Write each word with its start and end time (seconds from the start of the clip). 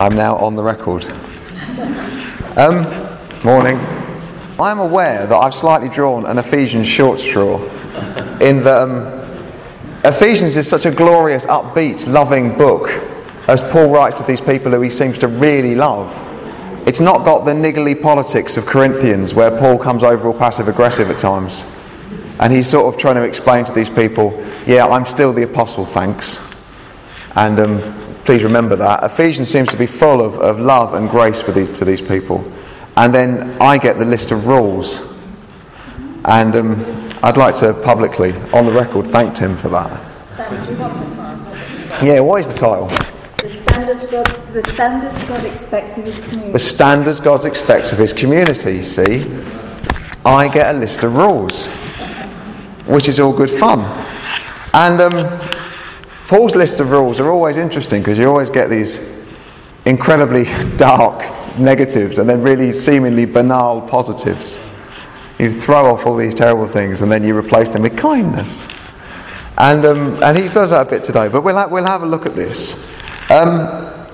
I'm 0.00 0.14
now 0.14 0.36
on 0.36 0.54
the 0.54 0.62
record. 0.62 1.04
Um, 2.56 2.84
morning. 3.42 3.78
I'm 4.60 4.78
aware 4.78 5.26
that 5.26 5.34
I've 5.34 5.56
slightly 5.56 5.88
drawn 5.88 6.24
an 6.24 6.38
Ephesians 6.38 6.86
short 6.86 7.18
straw 7.18 7.60
in 8.38 8.62
that 8.62 8.80
um, 8.80 9.06
Ephesians 10.04 10.56
is 10.56 10.68
such 10.68 10.86
a 10.86 10.92
glorious, 10.92 11.46
upbeat, 11.46 12.06
loving 12.06 12.56
book, 12.56 12.90
as 13.48 13.64
Paul 13.72 13.90
writes 13.90 14.18
to 14.18 14.22
these 14.22 14.40
people 14.40 14.70
who 14.70 14.80
he 14.82 14.88
seems 14.88 15.18
to 15.18 15.26
really 15.26 15.74
love. 15.74 16.16
It's 16.86 17.00
not 17.00 17.24
got 17.24 17.44
the 17.44 17.52
niggly 17.52 18.00
politics 18.00 18.56
of 18.56 18.66
Corinthians 18.66 19.34
where 19.34 19.50
Paul 19.50 19.78
comes 19.78 20.04
over 20.04 20.28
all 20.28 20.38
passive 20.38 20.68
aggressive 20.68 21.10
at 21.10 21.18
times. 21.18 21.64
And 22.38 22.52
he's 22.52 22.70
sort 22.70 22.94
of 22.94 23.00
trying 23.00 23.16
to 23.16 23.24
explain 23.24 23.64
to 23.64 23.72
these 23.72 23.90
people, 23.90 24.30
yeah, 24.64 24.86
I'm 24.86 25.06
still 25.06 25.32
the 25.32 25.42
apostle, 25.42 25.84
thanks. 25.84 26.38
And 27.34 27.58
um, 27.58 28.07
Please 28.28 28.42
remember 28.42 28.76
that. 28.76 29.02
Ephesians 29.04 29.48
seems 29.48 29.70
to 29.70 29.76
be 29.78 29.86
full 29.86 30.20
of, 30.20 30.34
of 30.40 30.60
love 30.60 30.92
and 30.92 31.08
grace 31.08 31.40
for 31.40 31.50
these, 31.50 31.70
to 31.78 31.86
these 31.86 32.02
people. 32.02 32.44
And 32.98 33.14
then 33.14 33.56
I 33.58 33.78
get 33.78 33.98
the 33.98 34.04
list 34.04 34.32
of 34.32 34.46
rules. 34.46 35.00
And 36.26 36.54
um, 36.54 37.08
I'd 37.22 37.38
like 37.38 37.54
to 37.60 37.72
publicly, 37.72 38.34
on 38.52 38.66
the 38.66 38.72
record, 38.72 39.06
thank 39.06 39.34
Tim 39.34 39.56
for 39.56 39.70
that. 39.70 40.26
Sam, 40.26 40.62
do 40.62 40.72
you 40.72 40.78
want 40.78 41.08
the 41.08 41.16
title? 41.16 42.06
Yeah, 42.06 42.20
what 42.20 42.42
is 42.42 42.48
the 42.48 42.52
title? 42.52 42.88
The 43.38 43.48
standards 43.48 44.06
God, 44.08 44.26
the 44.52 44.62
standards 44.62 45.22
God 45.24 45.44
expects 45.46 45.96
of 45.96 46.04
His 46.04 46.18
community. 46.18 46.52
The 46.52 46.58
standards 46.58 47.20
God 47.20 47.46
expects 47.46 47.92
of 47.92 47.98
His 47.98 48.12
community, 48.12 48.84
see? 48.84 49.24
I 50.26 50.48
get 50.52 50.74
a 50.74 50.78
list 50.78 51.02
of 51.02 51.14
rules, 51.14 51.68
which 52.84 53.08
is 53.08 53.20
all 53.20 53.32
good 53.32 53.58
fun. 53.58 53.80
And 54.74 55.00
um, 55.00 55.57
Paul's 56.28 56.54
lists 56.54 56.78
of 56.78 56.90
rules 56.90 57.20
are 57.20 57.30
always 57.30 57.56
interesting 57.56 58.02
because 58.02 58.18
you 58.18 58.28
always 58.28 58.50
get 58.50 58.68
these 58.68 59.00
incredibly 59.86 60.44
dark 60.76 61.18
negatives 61.58 62.18
and 62.18 62.28
then 62.28 62.42
really 62.42 62.70
seemingly 62.70 63.24
banal 63.24 63.80
positives. 63.80 64.60
You 65.38 65.50
throw 65.50 65.86
off 65.86 66.04
all 66.04 66.16
these 66.16 66.34
terrible 66.34 66.68
things 66.68 67.00
and 67.00 67.10
then 67.10 67.24
you 67.24 67.34
replace 67.34 67.70
them 67.70 67.80
with 67.80 67.96
kindness. 67.96 68.62
And, 69.56 69.86
um, 69.86 70.22
and 70.22 70.36
he 70.36 70.48
does 70.48 70.68
that 70.68 70.86
a 70.86 70.90
bit 70.90 71.02
today, 71.02 71.28
but 71.28 71.40
we'll, 71.40 71.56
ha- 71.56 71.66
we'll 71.66 71.86
have 71.86 72.02
a 72.02 72.06
look 72.06 72.26
at 72.26 72.36
this. 72.36 72.86
Um, 73.30 74.06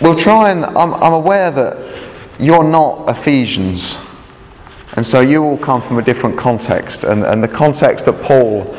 we'll 0.00 0.16
try 0.16 0.50
and, 0.50 0.64
I'm, 0.64 0.94
I'm 0.94 1.12
aware 1.12 1.50
that 1.50 2.08
you're 2.38 2.62
not 2.62 3.08
Ephesians, 3.10 3.98
and 4.92 5.04
so 5.04 5.20
you 5.20 5.42
all 5.42 5.58
come 5.58 5.82
from 5.82 5.98
a 5.98 6.02
different 6.02 6.38
context, 6.38 7.04
and, 7.04 7.24
and 7.24 7.42
the 7.42 7.48
context 7.48 8.06
that 8.06 8.22
Paul 8.22 8.74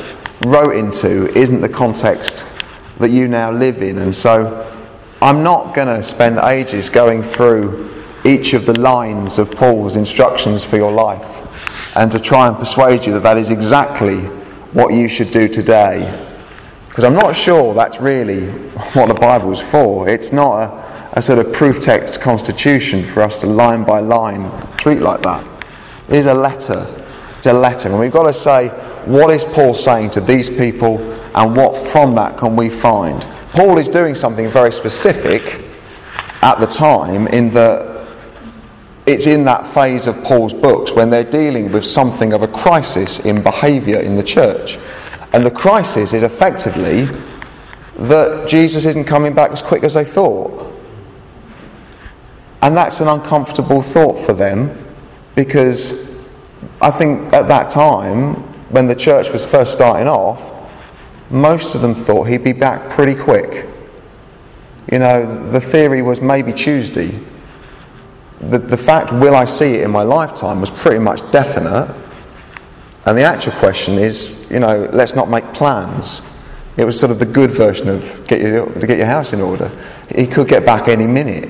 wrote 0.46 0.76
into 0.76 1.28
isn't 1.38 1.62
the 1.62 1.70
context 1.70 2.46
that 3.00 3.10
you 3.10 3.28
now 3.28 3.52
live 3.52 3.82
in. 3.82 3.98
And 4.00 4.16
so 4.16 4.66
I'm 5.22 5.44
not 5.44 5.76
going 5.76 5.88
to 5.88 6.02
spend 6.04 6.38
ages 6.40 6.90
going 6.90 7.24
through 7.24 7.90
each 8.26 8.54
of 8.54 8.66
the 8.66 8.80
lines 8.80 9.40
of 9.40 9.52
Paul's 9.52 9.96
instructions 9.96 10.64
for 10.64 10.78
your 10.78 10.92
life 10.92 11.46
and 11.96 12.12
to 12.12 12.20
try 12.20 12.48
and 12.48 12.58
persuade 12.58 13.06
you 13.06 13.14
that 13.14 13.24
that 13.24 13.38
is 13.38 13.50
exactly 13.50 14.20
what 14.74 14.94
you 14.94 15.10
should 15.10 15.32
do 15.32 15.48
today. 15.48 16.26
Because 16.88 17.04
I'm 17.04 17.14
not 17.14 17.36
sure 17.36 17.74
that's 17.74 18.00
really 18.00 18.48
what 18.94 19.08
the 19.08 19.14
Bible's 19.14 19.62
for. 19.62 20.08
It's 20.08 20.32
not 20.32 20.64
a, 20.64 21.10
a 21.14 21.22
sort 21.22 21.40
of 21.40 21.54
proof 21.54 21.80
text 21.80 22.22
constitution 22.22 23.06
for 23.06 23.22
us 23.22 23.40
to 23.42 23.48
line 23.48 23.84
by 23.84 24.00
line 24.00 24.50
treat 24.78 25.00
like 25.00 25.22
that. 25.24 25.46
It 26.10 26.16
is 26.16 26.26
a 26.26 26.34
letter. 26.34 26.86
It's 27.38 27.48
a 27.48 27.54
letter. 27.54 27.90
And 27.90 28.00
we've 28.00 28.12
got 28.12 28.24
to 28.24 28.34
say, 28.34 28.70
what 29.06 29.32
is 29.32 29.44
Paul 29.46 29.74
saying 29.74 30.12
to 30.12 30.22
these 30.22 30.50
people, 30.50 31.00
and 31.36 31.56
what 31.56 31.76
from 31.76 32.16
that 32.16 32.38
can 32.38 32.56
we 32.56 32.70
find? 32.70 33.22
Paul 33.52 33.78
is 33.78 33.90
doing 33.90 34.16
something 34.16 34.50
very 34.50 34.72
specific 34.72 35.62
at 36.42 36.60
the 36.60 36.68
time 36.68 37.28
in 37.28 37.52
that 37.52 37.90
it's 39.06 39.26
in 39.26 39.44
that 39.46 39.66
phase 39.66 40.06
of 40.06 40.24
Paul's 40.24 40.54
books 40.54 40.94
when 40.94 41.10
they're 41.10 41.24
dealing 41.24 41.72
with 41.72 41.84
something 41.84 42.32
of 42.32 42.44
a 42.44 42.48
crisis 42.48 43.20
in 43.22 43.42
behaviour 43.42 44.00
in 44.00 44.16
the 44.16 44.24
church. 44.24 44.78
And 45.34 45.44
the 45.46 45.52
crisis 45.52 46.14
is 46.14 46.22
effectively 46.22 47.06
that 47.96 48.48
Jesus 48.48 48.86
isn't 48.86 49.06
coming 49.06 49.34
back 49.34 49.52
as 49.52 49.62
quick 49.62 49.84
as 49.84 49.96
they 49.96 50.06
thought. 50.06 50.74
And 52.62 52.78
that's 52.78 53.00
an 53.00 53.08
uncomfortable 53.08 53.82
thought 53.82 54.18
for 54.18 54.34
them 54.34 54.78
because 55.36 56.16
I 56.82 56.92
think 56.92 57.34
at 57.34 57.48
that 57.48 57.70
time 57.70 58.44
when 58.70 58.88
the 58.88 58.96
church 58.96 59.32
was 59.32 59.46
first 59.46 59.72
starting 59.72 60.08
off, 60.08 60.54
most 61.30 61.76
of 61.76 61.82
them 61.82 61.94
thought 61.94 62.24
he'd 62.24 62.44
be 62.44 62.54
back 62.54 62.90
pretty 62.90 63.16
quick. 63.16 63.68
You 64.92 65.00
know, 65.00 65.50
the 65.52 65.62
theory 65.62 66.02
was 66.02 66.22
maybe 66.22 66.52
Tuesday. 66.54 67.20
The, 68.42 68.58
the 68.58 68.78
fact, 68.78 69.12
will 69.12 69.36
I 69.36 69.46
see 69.46 69.76
it 69.76 69.84
in 69.84 69.92
my 69.92 70.04
lifetime, 70.04 70.62
was 70.62 70.72
pretty 70.72 71.00
much 71.00 71.20
definite. 71.32 71.94
And 73.06 73.18
the 73.18 73.24
actual 73.24 73.54
question 73.54 73.96
is, 73.96 74.50
you 74.50 74.60
know, 74.60 74.90
let's 74.94 75.14
not 75.16 75.30
make 75.30 75.46
plans. 75.54 76.22
It 76.78 76.86
was 76.86 77.00
sort 77.00 77.12
of 77.12 77.20
the 77.20 77.26
good 77.26 77.52
version 77.52 77.90
of 77.90 78.26
get 78.28 78.42
your, 78.42 78.66
to 78.66 78.88
get 78.88 78.98
your 78.98 79.08
house 79.08 79.34
in 79.34 79.42
order. 79.42 79.70
He 80.16 80.26
could 80.26 80.48
get 80.48 80.66
back 80.66 80.88
any 80.88 81.06
minute. 81.06 81.50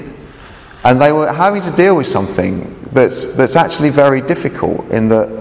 And 0.84 1.00
they 1.00 1.12
were 1.12 1.32
having 1.32 1.62
to 1.62 1.72
deal 1.72 1.96
with 1.96 2.08
something 2.08 2.76
that's, 2.92 3.36
that's 3.36 3.56
actually 3.56 3.90
very 3.90 4.22
difficult 4.22 4.90
in 4.90 5.10
that 5.10 5.39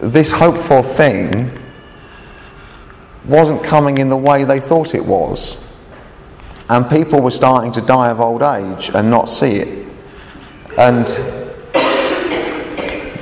this 0.00 0.30
hopeful 0.30 0.82
thing 0.82 1.50
wasn't 3.24 3.62
coming 3.62 3.98
in 3.98 4.08
the 4.08 4.16
way 4.16 4.44
they 4.44 4.60
thought 4.60 4.94
it 4.94 5.04
was. 5.04 5.64
And 6.70 6.88
people 6.88 7.20
were 7.20 7.30
starting 7.30 7.72
to 7.72 7.80
die 7.80 8.10
of 8.10 8.20
old 8.20 8.42
age 8.42 8.90
and 8.94 9.10
not 9.10 9.28
see 9.28 9.56
it. 9.56 9.86
And 10.78 11.06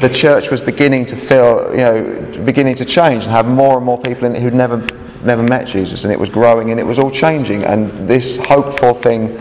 the 0.00 0.10
church 0.12 0.50
was 0.50 0.60
beginning 0.60 1.06
to 1.06 1.16
feel, 1.16 1.70
you 1.70 1.78
know, 1.78 2.44
beginning 2.44 2.74
to 2.76 2.84
change 2.84 3.22
and 3.24 3.32
have 3.32 3.46
more 3.46 3.76
and 3.76 3.86
more 3.86 4.00
people 4.00 4.26
in 4.26 4.36
it 4.36 4.42
who'd 4.42 4.54
never, 4.54 4.86
never 5.24 5.42
met 5.42 5.66
Jesus. 5.66 6.04
And 6.04 6.12
it 6.12 6.20
was 6.20 6.28
growing 6.28 6.70
and 6.70 6.78
it 6.78 6.84
was 6.84 6.98
all 6.98 7.10
changing. 7.10 7.64
And 7.64 8.08
this 8.08 8.36
hopeful 8.36 8.94
thing 8.94 9.40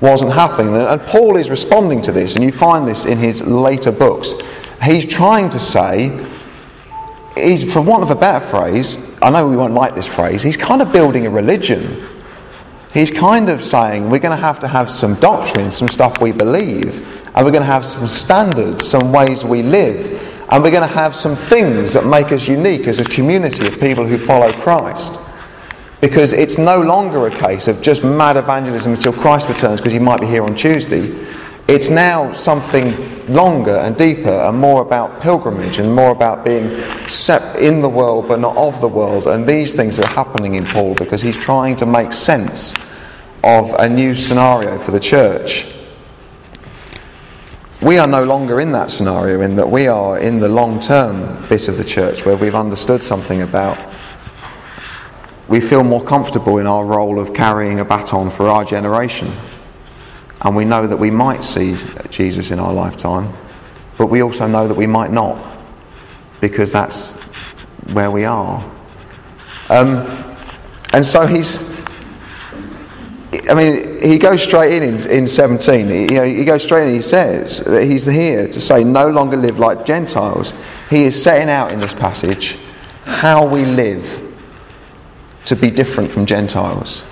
wasn't 0.00 0.32
happening. 0.32 0.74
And 0.74 1.00
Paul 1.02 1.36
is 1.36 1.50
responding 1.50 2.02
to 2.02 2.12
this, 2.12 2.34
and 2.34 2.44
you 2.44 2.52
find 2.52 2.86
this 2.88 3.04
in 3.04 3.18
his 3.18 3.42
later 3.42 3.92
books. 3.92 4.32
He's 4.82 5.04
trying 5.04 5.50
to 5.50 5.60
say, 5.60 6.26
he's, 7.34 7.72
for 7.72 7.80
want 7.80 8.02
of 8.02 8.10
a 8.10 8.14
better 8.14 8.44
phrase, 8.44 8.96
I 9.22 9.30
know 9.30 9.48
we 9.48 9.56
won't 9.56 9.74
like 9.74 9.94
this 9.94 10.06
phrase, 10.06 10.42
he's 10.42 10.56
kind 10.56 10.82
of 10.82 10.92
building 10.92 11.26
a 11.26 11.30
religion. 11.30 12.06
He's 12.92 13.10
kind 13.10 13.48
of 13.48 13.64
saying 13.64 14.10
we're 14.10 14.18
going 14.18 14.36
to 14.36 14.42
have 14.42 14.58
to 14.60 14.68
have 14.68 14.90
some 14.90 15.14
doctrine, 15.16 15.70
some 15.70 15.88
stuff 15.88 16.20
we 16.20 16.32
believe, 16.32 17.06
and 17.34 17.44
we're 17.44 17.52
going 17.52 17.62
to 17.62 17.64
have 17.64 17.86
some 17.86 18.08
standards, 18.08 18.88
some 18.88 19.12
ways 19.12 19.44
we 19.44 19.62
live, 19.62 20.10
and 20.50 20.62
we're 20.62 20.72
going 20.72 20.88
to 20.88 20.94
have 20.94 21.14
some 21.14 21.36
things 21.36 21.92
that 21.92 22.04
make 22.04 22.32
us 22.32 22.48
unique 22.48 22.88
as 22.88 22.98
a 22.98 23.04
community 23.04 23.66
of 23.66 23.78
people 23.78 24.04
who 24.04 24.18
follow 24.18 24.52
Christ. 24.52 25.14
Because 26.00 26.32
it's 26.32 26.58
no 26.58 26.80
longer 26.80 27.26
a 27.26 27.30
case 27.30 27.68
of 27.68 27.80
just 27.80 28.02
mad 28.02 28.36
evangelism 28.36 28.94
until 28.94 29.12
Christ 29.12 29.48
returns 29.48 29.80
because 29.80 29.92
he 29.92 29.98
might 29.98 30.20
be 30.20 30.26
here 30.26 30.42
on 30.42 30.56
Tuesday. 30.56 31.10
It's 31.70 31.88
now 31.88 32.32
something 32.32 33.28
longer 33.32 33.76
and 33.76 33.96
deeper 33.96 34.28
and 34.28 34.58
more 34.58 34.82
about 34.82 35.20
pilgrimage 35.20 35.78
and 35.78 35.94
more 35.94 36.10
about 36.10 36.44
being 36.44 36.68
set 37.08 37.62
in 37.62 37.80
the 37.80 37.88
world 37.88 38.26
but 38.26 38.40
not 38.40 38.56
of 38.56 38.80
the 38.80 38.88
world. 38.88 39.28
And 39.28 39.46
these 39.46 39.72
things 39.72 40.00
are 40.00 40.06
happening 40.08 40.56
in 40.56 40.66
Paul 40.66 40.94
because 40.94 41.22
he's 41.22 41.36
trying 41.36 41.76
to 41.76 41.86
make 41.86 42.12
sense 42.12 42.74
of 43.44 43.72
a 43.74 43.88
new 43.88 44.16
scenario 44.16 44.80
for 44.80 44.90
the 44.90 44.98
church. 44.98 45.72
We 47.80 47.98
are 47.98 48.08
no 48.08 48.24
longer 48.24 48.58
in 48.58 48.72
that 48.72 48.90
scenario, 48.90 49.40
in 49.42 49.54
that 49.54 49.70
we 49.70 49.86
are 49.86 50.18
in 50.18 50.40
the 50.40 50.48
long 50.48 50.80
term 50.80 51.46
bit 51.48 51.68
of 51.68 51.78
the 51.78 51.84
church 51.84 52.26
where 52.26 52.36
we've 52.36 52.56
understood 52.56 53.00
something 53.00 53.42
about. 53.42 53.78
We 55.46 55.60
feel 55.60 55.84
more 55.84 56.02
comfortable 56.02 56.58
in 56.58 56.66
our 56.66 56.84
role 56.84 57.20
of 57.20 57.32
carrying 57.32 57.78
a 57.78 57.84
baton 57.84 58.28
for 58.28 58.48
our 58.48 58.64
generation 58.64 59.32
and 60.42 60.56
we 60.56 60.64
know 60.64 60.86
that 60.86 60.96
we 60.96 61.10
might 61.10 61.44
see 61.44 61.76
Jesus 62.10 62.50
in 62.50 62.58
our 62.58 62.72
lifetime, 62.72 63.32
but 63.98 64.06
we 64.06 64.22
also 64.22 64.46
know 64.46 64.66
that 64.66 64.74
we 64.74 64.86
might 64.86 65.10
not, 65.10 65.58
because 66.40 66.72
that's 66.72 67.20
where 67.92 68.10
we 68.10 68.24
are. 68.24 68.64
Um, 69.68 69.98
and 70.92 71.04
so 71.04 71.26
he's, 71.26 71.70
I 73.48 73.54
mean, 73.54 74.02
he 74.02 74.18
goes 74.18 74.42
straight 74.42 74.82
in 74.82 74.94
in, 74.94 75.10
in 75.10 75.28
17. 75.28 75.86
He, 75.86 76.00
you 76.02 76.08
know, 76.08 76.24
he 76.24 76.44
goes 76.44 76.64
straight 76.64 76.88
in, 76.88 76.94
he 76.94 77.02
says 77.02 77.60
that 77.60 77.84
he's 77.84 78.04
here 78.04 78.48
to 78.48 78.60
say, 78.60 78.82
no 78.82 79.08
longer 79.08 79.36
live 79.36 79.58
like 79.58 79.84
Gentiles. 79.84 80.54
He 80.88 81.04
is 81.04 81.22
setting 81.22 81.50
out 81.50 81.70
in 81.70 81.78
this 81.80 81.94
passage 81.94 82.58
how 83.04 83.46
we 83.46 83.64
live 83.64 84.34
to 85.44 85.56
be 85.56 85.70
different 85.70 86.10
from 86.10 86.26
Gentiles. 86.26 87.04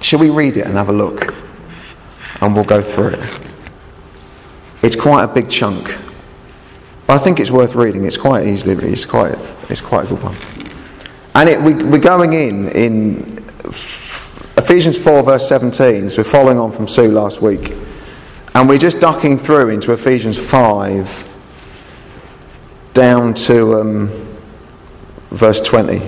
Shall 0.00 0.20
we 0.20 0.30
read 0.30 0.56
it 0.56 0.66
and 0.66 0.76
have 0.76 0.88
a 0.88 0.92
look? 0.92 1.34
And 2.42 2.54
we'll 2.56 2.64
go 2.64 2.82
through 2.82 3.10
it. 3.10 3.40
It's 4.82 4.96
quite 4.96 5.22
a 5.22 5.28
big 5.28 5.48
chunk. 5.48 5.96
But 7.06 7.20
I 7.20 7.24
think 7.24 7.38
it's 7.38 7.52
worth 7.52 7.76
reading. 7.76 8.04
It's 8.04 8.16
quite 8.16 8.48
easily 8.48 8.74
It's 8.92 9.04
quite, 9.04 9.38
it's 9.70 9.80
quite 9.80 10.06
a 10.06 10.08
good 10.08 10.22
one. 10.22 10.36
And 11.36 11.48
it, 11.48 11.62
we, 11.62 11.72
we're 11.72 11.98
going 11.98 12.32
in 12.32 12.68
in 12.70 13.44
Ephesians 14.58 14.98
4, 14.98 15.22
verse 15.22 15.48
17. 15.48 16.10
So 16.10 16.18
we're 16.18 16.28
following 16.28 16.58
on 16.58 16.72
from 16.72 16.88
Sue 16.88 17.12
last 17.12 17.40
week. 17.40 17.74
And 18.56 18.68
we're 18.68 18.78
just 18.78 18.98
ducking 18.98 19.38
through 19.38 19.68
into 19.68 19.92
Ephesians 19.92 20.36
5 20.36 21.28
down 22.92 23.34
to 23.34 23.80
um, 23.80 24.08
verse 25.30 25.60
20, 25.60 26.00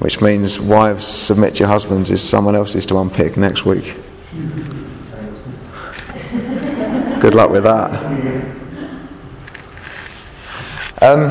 which 0.00 0.20
means 0.20 0.58
wives 0.58 1.06
submit 1.06 1.60
your 1.60 1.68
husbands 1.68 2.10
is 2.10 2.28
someone 2.28 2.56
else's 2.56 2.86
to 2.86 2.98
unpick 2.98 3.36
next 3.36 3.64
week. 3.64 3.94
Good 7.20 7.34
luck 7.34 7.50
with 7.50 7.64
that. 7.64 7.92
Um, 11.02 11.30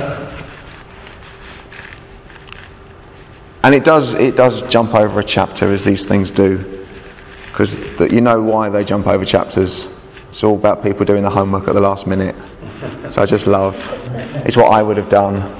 and 3.63 3.74
it 3.75 3.83
does, 3.83 4.13
it 4.13 4.36
does 4.36 4.62
jump 4.69 4.94
over 4.94 5.19
a 5.19 5.24
chapter 5.24 5.71
as 5.74 5.83
these 5.83 6.06
things 6.06 6.30
do, 6.30 6.86
because 7.45 7.80
you 8.12 8.21
know 8.21 8.41
why 8.41 8.69
they 8.69 8.83
jump 8.83 9.07
over 9.07 9.25
chapters. 9.25 9.89
It's 10.30 10.44
all 10.44 10.56
about 10.56 10.83
people 10.83 11.06
doing 11.06 11.24
the 11.24 11.30
homework 11.30 11.68
at 11.68 11.74
the 11.74 11.81
last 11.81 12.06
minute. 12.06 12.36
So 13.12 13.24
I 13.24 13.25
just 13.25 13.47
love. 13.47 13.75
It's 14.45 14.56
what 14.56 14.71
I 14.71 14.83
would 14.83 14.97
have 14.97 15.09
done. 15.09 15.56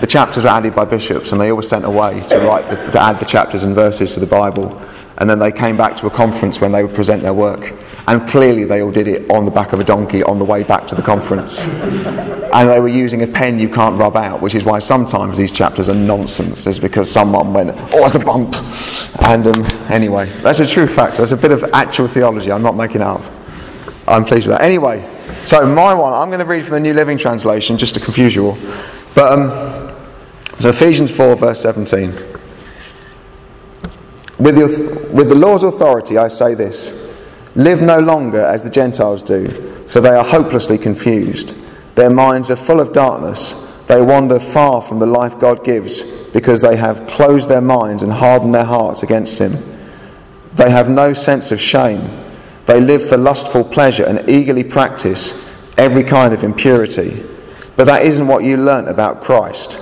The 0.00 0.06
chapters 0.06 0.44
were 0.44 0.50
added 0.50 0.74
by 0.74 0.86
bishops, 0.86 1.32
and 1.32 1.40
they 1.40 1.50
always 1.50 1.68
sent 1.68 1.84
away 1.84 2.26
to 2.28 2.38
write 2.40 2.70
the, 2.70 2.76
to 2.90 3.00
add 3.00 3.20
the 3.20 3.26
chapters 3.26 3.64
and 3.64 3.74
verses 3.74 4.14
to 4.14 4.20
the 4.20 4.26
Bible. 4.26 4.80
And 5.18 5.28
then 5.28 5.38
they 5.38 5.52
came 5.52 5.76
back 5.76 5.94
to 5.96 6.06
a 6.06 6.10
conference 6.10 6.60
when 6.60 6.72
they 6.72 6.82
would 6.82 6.94
present 6.94 7.22
their 7.22 7.34
work. 7.34 7.83
And 8.06 8.28
clearly, 8.28 8.64
they 8.64 8.82
all 8.82 8.90
did 8.90 9.08
it 9.08 9.30
on 9.30 9.46
the 9.46 9.50
back 9.50 9.72
of 9.72 9.80
a 9.80 9.84
donkey 9.84 10.22
on 10.22 10.38
the 10.38 10.44
way 10.44 10.62
back 10.62 10.86
to 10.88 10.94
the 10.94 11.00
conference. 11.00 11.64
And 11.64 12.68
they 12.68 12.78
were 12.78 12.88
using 12.88 13.22
a 13.22 13.26
pen 13.26 13.58
you 13.58 13.68
can't 13.68 13.98
rub 13.98 14.16
out, 14.16 14.42
which 14.42 14.54
is 14.54 14.64
why 14.64 14.78
sometimes 14.78 15.38
these 15.38 15.50
chapters 15.50 15.88
are 15.88 15.94
nonsense, 15.94 16.66
is 16.66 16.78
because 16.78 17.10
someone 17.10 17.54
went, 17.54 17.70
oh, 17.94 18.04
it's 18.04 18.14
a 18.14 18.18
bump. 18.18 18.54
And 19.22 19.46
um, 19.46 19.64
anyway, 19.90 20.30
that's 20.42 20.60
a 20.60 20.66
true 20.66 20.86
fact. 20.86 21.16
That's 21.16 21.32
a 21.32 21.36
bit 21.36 21.50
of 21.50 21.64
actual 21.72 22.06
theology. 22.06 22.52
I'm 22.52 22.62
not 22.62 22.76
making 22.76 23.00
up. 23.00 23.22
I'm 24.06 24.26
pleased 24.26 24.46
with 24.46 24.58
that. 24.58 24.62
Anyway, 24.62 25.08
so 25.46 25.64
my 25.66 25.94
one, 25.94 26.12
I'm 26.12 26.28
going 26.28 26.40
to 26.40 26.44
read 26.44 26.64
from 26.64 26.74
the 26.74 26.80
New 26.80 26.92
Living 26.92 27.16
Translation 27.16 27.78
just 27.78 27.94
to 27.94 28.00
confuse 28.00 28.34
you 28.34 28.48
all. 28.48 28.58
But 29.14 29.32
um, 29.32 29.96
so 30.60 30.68
Ephesians 30.68 31.14
4, 31.16 31.36
verse 31.36 31.60
17. 31.62 32.12
With 34.38 34.56
the, 34.56 35.08
with 35.10 35.30
the 35.30 35.34
Lord's 35.34 35.64
authority, 35.64 36.18
I 36.18 36.28
say 36.28 36.54
this 36.54 37.03
live 37.54 37.80
no 37.80 37.98
longer 38.00 38.40
as 38.40 38.62
the 38.62 38.70
Gentiles 38.70 39.22
do, 39.22 39.48
for 39.88 40.00
they 40.00 40.10
are 40.10 40.24
hopelessly 40.24 40.78
confused. 40.78 41.54
Their 41.94 42.10
minds 42.10 42.50
are 42.50 42.56
full 42.56 42.80
of 42.80 42.92
darkness. 42.92 43.52
They 43.86 44.00
wander 44.00 44.40
far 44.40 44.82
from 44.82 44.98
the 44.98 45.06
life 45.06 45.38
God 45.38 45.64
gives 45.64 46.02
because 46.30 46.62
they 46.62 46.76
have 46.76 47.06
closed 47.06 47.48
their 47.48 47.60
minds 47.60 48.02
and 48.02 48.12
hardened 48.12 48.54
their 48.54 48.64
hearts 48.64 49.02
against 49.02 49.38
Him. 49.38 49.56
They 50.54 50.70
have 50.70 50.88
no 50.88 51.14
sense 51.14 51.52
of 51.52 51.60
shame. 51.60 52.10
They 52.66 52.80
live 52.80 53.08
for 53.08 53.16
lustful 53.16 53.64
pleasure 53.64 54.04
and 54.04 54.28
eagerly 54.28 54.64
practice 54.64 55.32
every 55.76 56.04
kind 56.04 56.32
of 56.32 56.42
impurity. 56.42 57.22
But 57.76 57.84
that 57.84 58.04
isn't 58.04 58.26
what 58.26 58.44
you 58.44 58.56
learnt 58.56 58.88
about 58.88 59.22
Christ. 59.22 59.80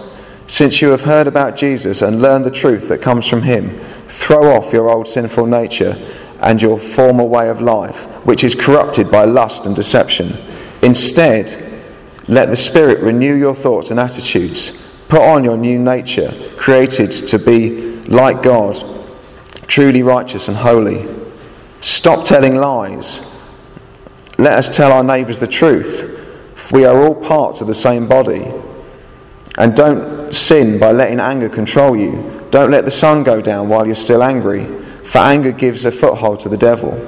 Since 0.49 0.83
you 0.83 0.89
have 0.89 1.03
heard 1.03 1.27
about 1.27 1.57
Jesus 1.57 2.03
and 2.03 2.21
learned 2.21 2.45
the 2.45 2.51
truth 2.51 2.89
that 2.89 3.01
comes 3.01 3.27
from 3.27 3.43
Him, 3.43 3.79
throw 4.09 4.55
off 4.55 4.73
your 4.73 4.91
old 4.91 5.07
sinful 5.07 5.47
nature 5.47 5.97
and 6.43 6.61
your 6.61 6.79
former 6.79 7.25
way 7.25 7.49
of 7.49 7.61
life, 7.61 8.05
which 8.27 8.45
is 8.45 8.55
corrupted 8.55 9.11
by 9.11 9.25
lust 9.25 9.65
and 9.65 9.75
deception. 9.75 10.37
Instead, 10.83 11.81
let 12.29 12.51
the 12.51 12.57
Spirit 12.57 13.01
renew 13.01 13.35
your 13.35 13.55
thoughts 13.55 13.91
and 13.91 14.01
attitudes. 14.01 14.79
Put 15.09 15.23
on 15.23 15.45
your 15.45 15.57
new 15.57 15.79
nature, 15.79 16.33
created 16.57 17.11
to 17.29 17.39
be 17.39 17.97
like 18.07 18.43
God, 18.43 18.85
truly 19.67 20.03
righteous 20.03 20.49
and 20.49 20.57
holy. 20.57 21.09
Stop 21.81 22.25
telling 22.25 22.57
lies. 22.57 23.21
Let 24.39 24.59
us 24.59 24.75
tell 24.75 24.93
our 24.93 25.05
neighbours 25.05 25.39
the 25.39 25.47
truth. 25.47 26.19
We 26.73 26.85
are 26.85 26.97
all 26.97 27.15
parts 27.15 27.61
of 27.61 27.67
the 27.67 27.75
same 27.75 28.09
body. 28.09 28.51
And 29.59 29.77
don't 29.77 30.33
sin 30.33 30.79
by 30.79 30.93
letting 30.93 31.21
anger 31.21 31.49
control 31.49 31.97
you. 31.97 32.47
Don't 32.51 32.71
let 32.71 32.85
the 32.85 32.91
sun 32.91 33.23
go 33.23 33.41
down 33.41 33.69
while 33.69 33.87
you're 33.87 33.95
still 33.95 34.23
angry, 34.23 34.67
for 35.13 35.19
anger 35.19 35.53
gives 35.53 35.85
a 35.85 35.93
foothold 35.93 36.41
to 36.41 36.49
the 36.49 36.57
devil. 36.57 36.99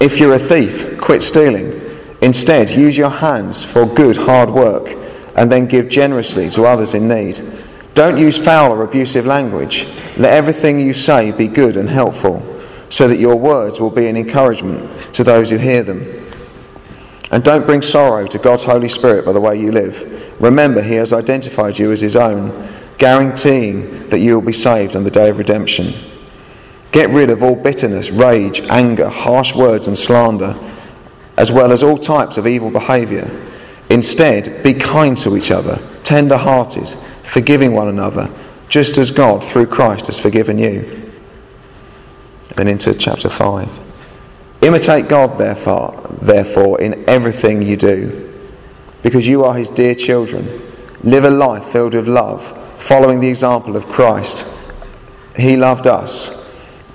If 0.00 0.18
you're 0.18 0.36
a 0.36 0.38
thief, 0.38 0.98
quit 0.98 1.22
stealing. 1.22 1.78
Instead, 2.22 2.70
use 2.70 2.96
your 2.96 3.10
hands 3.10 3.62
for 3.62 3.84
good, 3.84 4.16
hard 4.16 4.48
work, 4.48 4.96
and 5.36 5.52
then 5.52 5.66
give 5.66 5.90
generously 5.90 6.48
to 6.48 6.64
others 6.64 6.94
in 6.94 7.08
need. 7.08 7.42
Don't 7.92 8.16
use 8.16 8.42
foul 8.42 8.72
or 8.72 8.84
abusive 8.84 9.26
language. 9.26 9.86
Let 10.16 10.32
everything 10.32 10.80
you 10.80 10.94
say 10.94 11.30
be 11.30 11.46
good 11.46 11.76
and 11.76 11.90
helpful, 11.90 12.42
so 12.88 13.06
that 13.06 13.18
your 13.18 13.36
words 13.36 13.80
will 13.80 13.90
be 13.90 14.06
an 14.06 14.16
encouragement 14.16 15.12
to 15.12 15.22
those 15.22 15.50
who 15.50 15.58
hear 15.58 15.82
them. 15.82 16.02
And 17.30 17.44
don't 17.44 17.66
bring 17.66 17.82
sorrow 17.82 18.28
to 18.28 18.38
God's 18.38 18.64
Holy 18.64 18.88
Spirit 18.88 19.26
by 19.26 19.32
the 19.32 19.40
way 19.42 19.60
you 19.60 19.72
live. 19.72 20.40
Remember, 20.40 20.80
He 20.80 20.94
has 20.94 21.12
identified 21.12 21.78
you 21.78 21.92
as 21.92 22.00
His 22.00 22.16
own, 22.16 22.66
guaranteeing 22.96 24.08
that 24.08 24.20
you 24.20 24.36
will 24.36 24.46
be 24.46 24.54
saved 24.54 24.96
on 24.96 25.04
the 25.04 25.10
day 25.10 25.28
of 25.28 25.36
redemption. 25.36 26.09
Get 26.92 27.10
rid 27.10 27.30
of 27.30 27.42
all 27.42 27.54
bitterness, 27.54 28.10
rage, 28.10 28.60
anger, 28.60 29.08
harsh 29.08 29.54
words, 29.54 29.86
and 29.86 29.96
slander 29.96 30.56
as 31.40 31.50
well 31.50 31.72
as 31.72 31.82
all 31.82 31.96
types 31.96 32.36
of 32.36 32.46
evil 32.46 32.70
behaviour. 32.70 33.30
Instead, 33.88 34.62
be 34.62 34.74
kind 34.74 35.16
to 35.16 35.38
each 35.38 35.50
other, 35.50 35.80
tender 36.04 36.36
hearted, 36.36 36.90
forgiving 37.22 37.72
one 37.72 37.88
another, 37.88 38.30
just 38.68 38.98
as 38.98 39.10
God, 39.10 39.42
through 39.42 39.66
Christ, 39.66 40.06
has 40.06 40.20
forgiven 40.20 40.58
you. 40.58 41.10
Then 42.56 42.68
into 42.68 42.92
chapter 42.92 43.30
5. 43.30 43.80
Imitate 44.60 45.08
God, 45.08 45.38
therefore, 45.38 46.14
therefore, 46.20 46.78
in 46.78 47.08
everything 47.08 47.62
you 47.62 47.78
do, 47.78 48.38
because 49.02 49.26
you 49.26 49.42
are 49.42 49.56
his 49.56 49.70
dear 49.70 49.94
children. 49.94 50.60
Live 51.02 51.24
a 51.24 51.30
life 51.30 51.64
filled 51.64 51.94
with 51.94 52.06
love, 52.06 52.44
following 52.78 53.20
the 53.20 53.28
example 53.28 53.76
of 53.76 53.88
Christ. 53.88 54.44
He 55.36 55.56
loved 55.56 55.86
us 55.86 56.49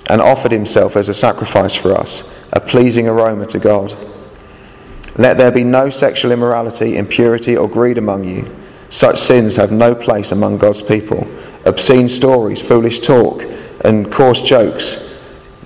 and 0.07 0.21
offered 0.21 0.51
himself 0.51 0.95
as 0.95 1.09
a 1.09 1.13
sacrifice 1.13 1.75
for 1.75 1.93
us, 1.93 2.23
a 2.53 2.59
pleasing 2.59 3.07
aroma 3.07 3.45
to 3.47 3.59
God. 3.59 3.95
Let 5.17 5.37
there 5.37 5.51
be 5.51 5.63
no 5.63 5.89
sexual 5.89 6.31
immorality, 6.31 6.97
impurity, 6.97 7.55
or 7.55 7.69
greed 7.69 7.97
among 7.97 8.25
you. 8.25 8.53
Such 8.89 9.19
sins 9.19 9.55
have 9.55 9.71
no 9.71 9.95
place 9.95 10.31
among 10.31 10.57
God's 10.57 10.81
people. 10.81 11.27
Obscene 11.65 12.09
stories, 12.09 12.61
foolish 12.61 12.99
talk, 12.99 13.43
and 13.83 14.11
coarse 14.11 14.41
jokes, 14.41 15.13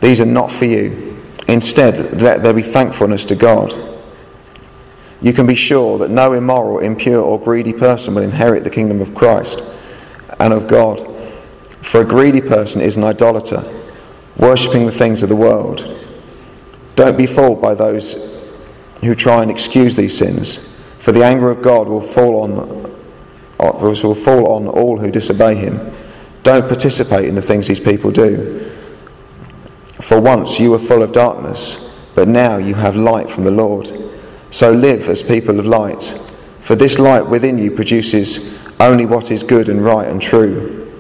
these 0.01 0.21
are 0.21 0.25
not 0.25 0.51
for 0.51 0.65
you. 0.65 1.21
Instead, 1.47 2.21
let 2.21 2.44
there 2.44 2.53
be 2.53 2.62
thankfulness 2.62 3.25
to 3.25 3.36
God. 3.36 3.74
You 5.22 5.34
can 5.34 5.48
be 5.48 5.55
sure 5.55 5.98
that 5.98 6.10
no 6.10 6.34
immoral, 6.34 6.79
impure, 6.79 7.22
or 7.22 7.39
greedy 7.39 7.74
person 7.74 8.15
will 8.15 8.24
inherit 8.24 8.63
the 8.63 8.69
kingdom 8.69 9.01
of 9.01 9.13
Christ 9.15 9.62
and 10.39 10.53
of 10.53 10.67
God. 10.67 11.05
For 11.81 12.01
a 12.01 12.05
greedy 12.05 12.41
person 12.41 12.81
is 12.81 12.98
an 12.98 13.03
idolater, 13.03 13.63
worshipping 14.39 14.86
the 14.86 14.91
things 14.91 15.22
of 15.22 15.29
the 15.29 15.36
world. 15.36 15.86
Don't 16.96 17.17
be 17.17 17.27
fooled 17.27 17.62
by 17.62 17.75
those 17.75 18.13
who 19.01 19.13
try 19.13 19.41
and 19.41 19.51
excuse 19.51 19.96
these 19.96 20.17
sins, 20.17 20.58
for 20.98 21.12
the 21.12 21.24
anger 21.24 21.50
of 21.50 21.62
God 21.62 21.88
will 21.88 22.01
fall 22.01 22.41
on 22.41 22.89
will 23.60 24.15
fall 24.15 24.53
on 24.53 24.67
all 24.67 24.98
who 24.98 25.12
disobey 25.12 25.55
him. 25.55 25.93
Don't 26.43 26.67
participate 26.67 27.25
in 27.25 27.36
the 27.36 27.41
things 27.41 27.67
these 27.67 27.79
people 27.79 28.10
do. 28.10 28.72
For 30.01 30.19
once 30.19 30.60
you 30.60 30.72
were 30.72 30.79
full 30.79 31.03
of 31.03 31.12
darkness, 31.12 31.93
but 32.15 32.27
now 32.27 32.58
you 32.58 32.74
have 32.75 32.96
light 32.96 33.29
from 33.29 33.43
the 33.43 33.51
Lord. 33.51 33.91
So 34.51 34.72
live 34.72 35.10
as 35.10 35.22
people 35.22 35.60
of 35.60 35.65
light, 35.65 36.03
for 36.62 36.75
this 36.75 36.98
light 36.98 37.25
within 37.25 37.58
you 37.58 37.72
produces 37.72 38.58
only 38.79 39.05
what 39.05 39.29
is 39.29 39.43
good 39.43 39.67
and 39.69 39.84
right 39.84 40.08
and 40.08 40.22
true. 40.22 40.91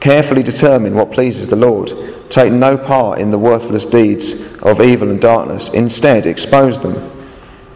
Carefully 0.00 0.42
determine 0.42 0.94
what 0.94 1.12
pleases 1.12 1.46
the 1.46 1.56
Lord. 1.56 1.90
Take 2.32 2.50
no 2.50 2.78
part 2.78 3.18
in 3.18 3.30
the 3.30 3.38
worthless 3.38 3.84
deeds 3.84 4.56
of 4.60 4.80
evil 4.80 5.10
and 5.10 5.20
darkness. 5.20 5.68
Instead, 5.68 6.24
expose 6.24 6.80
them. 6.80 7.12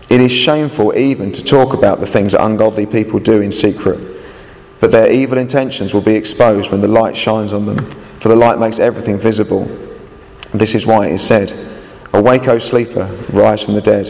It 0.08 0.22
is 0.22 0.32
shameful 0.32 0.96
even 0.96 1.30
to 1.32 1.44
talk 1.44 1.74
about 1.74 2.00
the 2.00 2.06
things 2.06 2.32
that 2.32 2.42
ungodly 2.42 2.86
people 2.86 3.18
do 3.18 3.42
in 3.42 3.52
secret, 3.52 4.00
but 4.80 4.92
their 4.92 5.12
evil 5.12 5.36
intentions 5.36 5.92
will 5.92 6.00
be 6.00 6.14
exposed 6.14 6.70
when 6.70 6.80
the 6.80 6.88
light 6.88 7.14
shines 7.14 7.52
on 7.52 7.66
them, 7.66 7.90
for 8.18 8.30
the 8.30 8.34
light 8.34 8.58
makes 8.58 8.78
everything 8.78 9.18
visible. 9.18 9.66
This 10.54 10.74
is 10.74 10.86
why 10.86 11.08
it 11.08 11.12
is 11.16 11.22
said, 11.22 11.52
Awake, 12.14 12.48
O 12.48 12.58
sleeper, 12.58 13.14
rise 13.28 13.60
from 13.60 13.74
the 13.74 13.82
dead, 13.82 14.08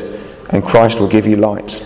and 0.51 0.65
Christ 0.65 1.01
will 1.01 1.09
give 1.09 1.27
you 1.27 1.39
light. 1.39 1.85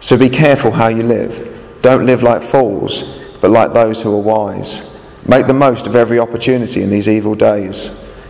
So 0.00 0.18
be 0.18 0.28
careful 0.28 0.72
how 0.72 0.88
you 0.88 1.04
live. 1.04 1.80
Don't 1.80 2.04
live 2.04 2.22
like 2.22 2.50
fools, 2.50 3.18
but 3.40 3.50
like 3.50 3.72
those 3.72 4.02
who 4.02 4.14
are 4.14 4.20
wise. 4.20 4.93
Make 5.26 5.46
the 5.46 5.54
most 5.54 5.86
of 5.86 5.96
every 5.96 6.18
opportunity 6.18 6.82
in 6.82 6.90
these 6.90 7.08
evil 7.08 7.34
days. 7.34 7.88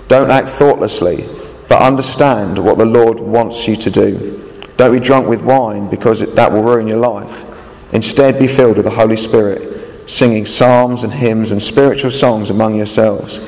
Don't 0.09 0.31
act 0.31 0.51
thoughtlessly 0.51 1.29
but 1.69 1.83
understand 1.83 2.63
what 2.63 2.79
the 2.79 2.85
Lord 2.85 3.19
wants 3.21 3.67
you 3.67 3.77
to 3.77 3.91
do. 3.91 4.41
Don't 4.77 4.93
be 4.93 5.05
drunk 5.05 5.29
with 5.29 5.43
wine 5.43 5.89
because 5.89 6.21
that 6.21 6.53
will 6.53 6.63
ruin 6.63 6.87
your 6.87 6.99
life. 6.99 7.45
Instead, 7.93 8.39
be 8.39 8.47
filled 8.49 8.77
with 8.77 8.85
the 8.85 8.91
Holy 8.91 9.17
Spirit, 9.17 10.09
singing 10.11 10.47
psalms 10.47 11.05
and 11.05 11.13
hymns 11.13 11.51
and 11.51 11.63
spiritual 11.63 12.11
songs 12.11 12.51
among 12.51 12.77
yourselves. 12.77 13.41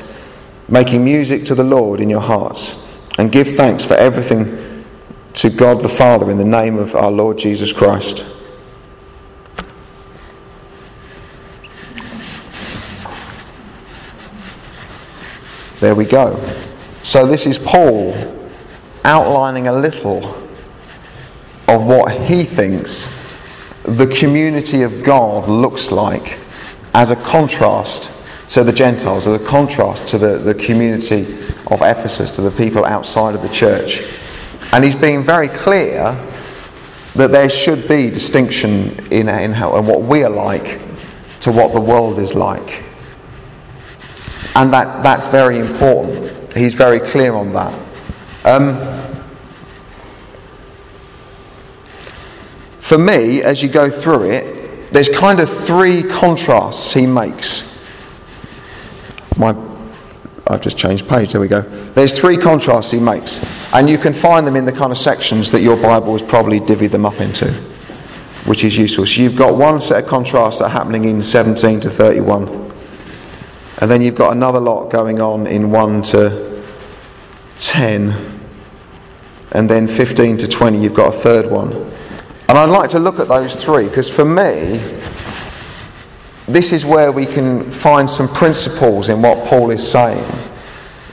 making 0.69 1.01
music 1.01 1.45
to 1.45 1.55
the 1.55 1.63
Lord 1.63 2.01
in 2.01 2.09
your 2.09 2.19
hearts, 2.19 2.85
and 3.17 3.31
give 3.31 3.55
thanks 3.55 3.85
for 3.85 3.93
everything 3.93 4.83
to 5.33 5.49
God 5.49 5.81
the 5.81 5.87
Father 5.87 6.29
in 6.29 6.37
the 6.37 6.43
name 6.43 6.77
of 6.77 6.93
our 6.93 7.09
Lord 7.09 7.37
Jesus 7.37 7.71
Christ. 7.71 8.25
There 15.79 15.93
we 15.93 16.05
go. 16.05 16.57
So, 17.03 17.27
this 17.27 17.45
is 17.45 17.59
Paul 17.59 18.15
outlining 19.05 19.67
a 19.67 19.73
little 19.73 20.25
of 21.67 21.85
what 21.85 22.11
he 22.23 22.43
thinks 22.43 23.07
the 23.83 24.07
community 24.07 24.81
of 24.81 25.03
God 25.03 25.47
looks 25.47 25.91
like 25.91 26.39
as 26.93 27.11
a 27.11 27.15
contrast 27.15 28.11
to 28.49 28.63
the 28.63 28.73
Gentiles, 28.73 29.27
as 29.27 29.39
a 29.39 29.45
contrast 29.45 30.07
to 30.07 30.17
the, 30.17 30.37
the 30.39 30.55
community 30.55 31.21
of 31.67 31.81
Ephesus, 31.81 32.31
to 32.31 32.41
the 32.41 32.51
people 32.51 32.83
outside 32.83 33.35
of 33.35 33.41
the 33.41 33.49
church. 33.49 34.01
And 34.73 34.83
he's 34.83 34.95
being 34.95 35.21
very 35.21 35.47
clear 35.47 36.17
that 37.15 37.31
there 37.31 37.49
should 37.49 37.87
be 37.87 38.09
distinction 38.09 38.97
in, 39.11 39.29
in 39.29 39.53
how, 39.53 39.75
and 39.75 39.87
what 39.87 40.01
we 40.01 40.23
are 40.23 40.29
like 40.29 40.81
to 41.41 41.51
what 41.51 41.73
the 41.73 41.81
world 41.81 42.19
is 42.19 42.33
like. 42.33 42.83
And 44.57 44.73
that, 44.73 45.03
that's 45.03 45.27
very 45.27 45.59
important. 45.59 46.51
He's 46.57 46.73
very 46.73 46.99
clear 46.99 47.35
on 47.35 47.53
that. 47.53 47.73
Um, 48.43 48.75
for 52.79 52.97
me, 52.97 53.43
as 53.43 53.61
you 53.61 53.69
go 53.69 53.91
through 53.91 54.31
it, 54.31 54.91
there's 54.91 55.09
kind 55.09 55.39
of 55.39 55.65
three 55.65 56.01
contrasts 56.01 56.91
he 56.91 57.05
makes. 57.05 57.71
My, 59.37 59.55
I've 60.47 60.61
just 60.61 60.75
changed 60.75 61.07
page, 61.07 61.33
there 61.33 61.41
we 61.41 61.47
go. 61.47 61.61
There's 61.61 62.17
three 62.17 62.35
contrasts 62.35 62.89
he 62.89 62.99
makes, 62.99 63.39
and 63.75 63.87
you 63.87 63.99
can 63.99 64.15
find 64.15 64.47
them 64.47 64.55
in 64.55 64.65
the 64.65 64.71
kind 64.71 64.91
of 64.91 64.97
sections 64.97 65.51
that 65.51 65.61
your 65.61 65.77
Bible 65.77 66.17
has 66.17 66.27
probably 66.27 66.59
divvied 66.59 66.89
them 66.89 67.05
up 67.05 67.21
into, 67.21 67.51
which 68.45 68.63
is 68.63 68.75
useful. 68.75 69.05
So 69.05 69.21
you've 69.21 69.35
got 69.35 69.55
one 69.55 69.79
set 69.79 70.03
of 70.03 70.09
contrasts 70.09 70.57
that 70.57 70.65
are 70.65 70.69
happening 70.69 71.05
in 71.05 71.21
17 71.21 71.81
to 71.81 71.91
31. 71.91 72.66
And 73.79 73.91
then 73.91 74.01
you've 74.01 74.15
got 74.15 74.31
another 74.31 74.59
lot 74.59 74.89
going 74.89 75.21
on 75.21 75.45
in 75.45 75.69
1 75.69 76.01
to 76.03 76.63
10. 77.59 78.39
And 79.51 79.69
then 79.69 79.87
15 79.87 80.37
to 80.37 80.47
20, 80.47 80.81
you've 80.81 80.93
got 80.93 81.15
a 81.15 81.21
third 81.21 81.49
one. 81.51 81.73
And 82.49 82.57
I'd 82.57 82.69
like 82.69 82.89
to 82.91 82.99
look 82.99 83.19
at 83.19 83.27
those 83.27 83.61
three 83.61 83.87
because 83.87 84.09
for 84.09 84.25
me, 84.25 84.79
this 86.47 86.71
is 86.71 86.85
where 86.85 87.11
we 87.11 87.25
can 87.25 87.69
find 87.71 88.09
some 88.09 88.27
principles 88.27 89.09
in 89.09 89.21
what 89.21 89.45
Paul 89.47 89.69
is 89.71 89.89
saying. 89.89 90.25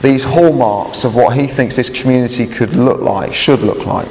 These 0.01 0.23
hallmarks 0.23 1.03
of 1.03 1.15
what 1.15 1.35
he 1.35 1.45
thinks 1.45 1.75
this 1.75 1.89
community 1.89 2.47
could 2.47 2.73
look 2.75 3.01
like, 3.01 3.33
should 3.33 3.59
look 3.59 3.85
like. 3.85 4.09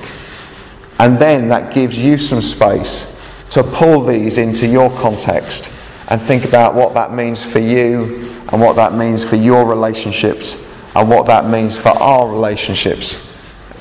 And 0.99 1.19
then 1.19 1.49
that 1.49 1.75
gives 1.75 1.99
you 1.99 2.19
some 2.19 2.43
space 2.43 3.19
to 3.51 3.63
pull 3.63 4.05
these 4.05 4.39
into 4.39 4.67
your 4.67 4.91
context 4.99 5.71
and 6.09 6.21
think 6.21 6.45
about 6.45 6.75
what 6.75 6.95
that 6.95 7.13
means 7.13 7.45
for 7.45 7.59
you 7.59 8.24
and 8.49 8.61
what 8.61 8.77
that 8.77 8.95
means 8.95 9.25
for 9.25 9.37
your 9.37 9.65
relationships 9.67 10.57
and 10.95 11.09
what 11.09 11.27
that 11.27 11.49
means 11.49 11.77
for 11.77 11.91
our 11.91 12.29
relationships 12.31 13.27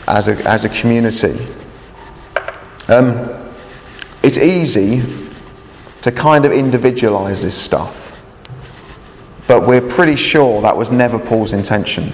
as 0.07 0.27
a, 0.27 0.35
as 0.47 0.65
a 0.65 0.69
community. 0.69 1.45
Um, 2.87 3.29
it's 4.23 4.37
easy 4.37 5.03
to 6.01 6.11
kind 6.11 6.45
of 6.45 6.51
individualize 6.51 7.41
this 7.41 7.57
stuff, 7.57 8.13
but 9.47 9.67
we're 9.67 9.81
pretty 9.81 10.15
sure 10.15 10.61
that 10.61 10.75
was 10.75 10.91
never 10.91 11.19
Paul's 11.19 11.53
intention. 11.53 12.13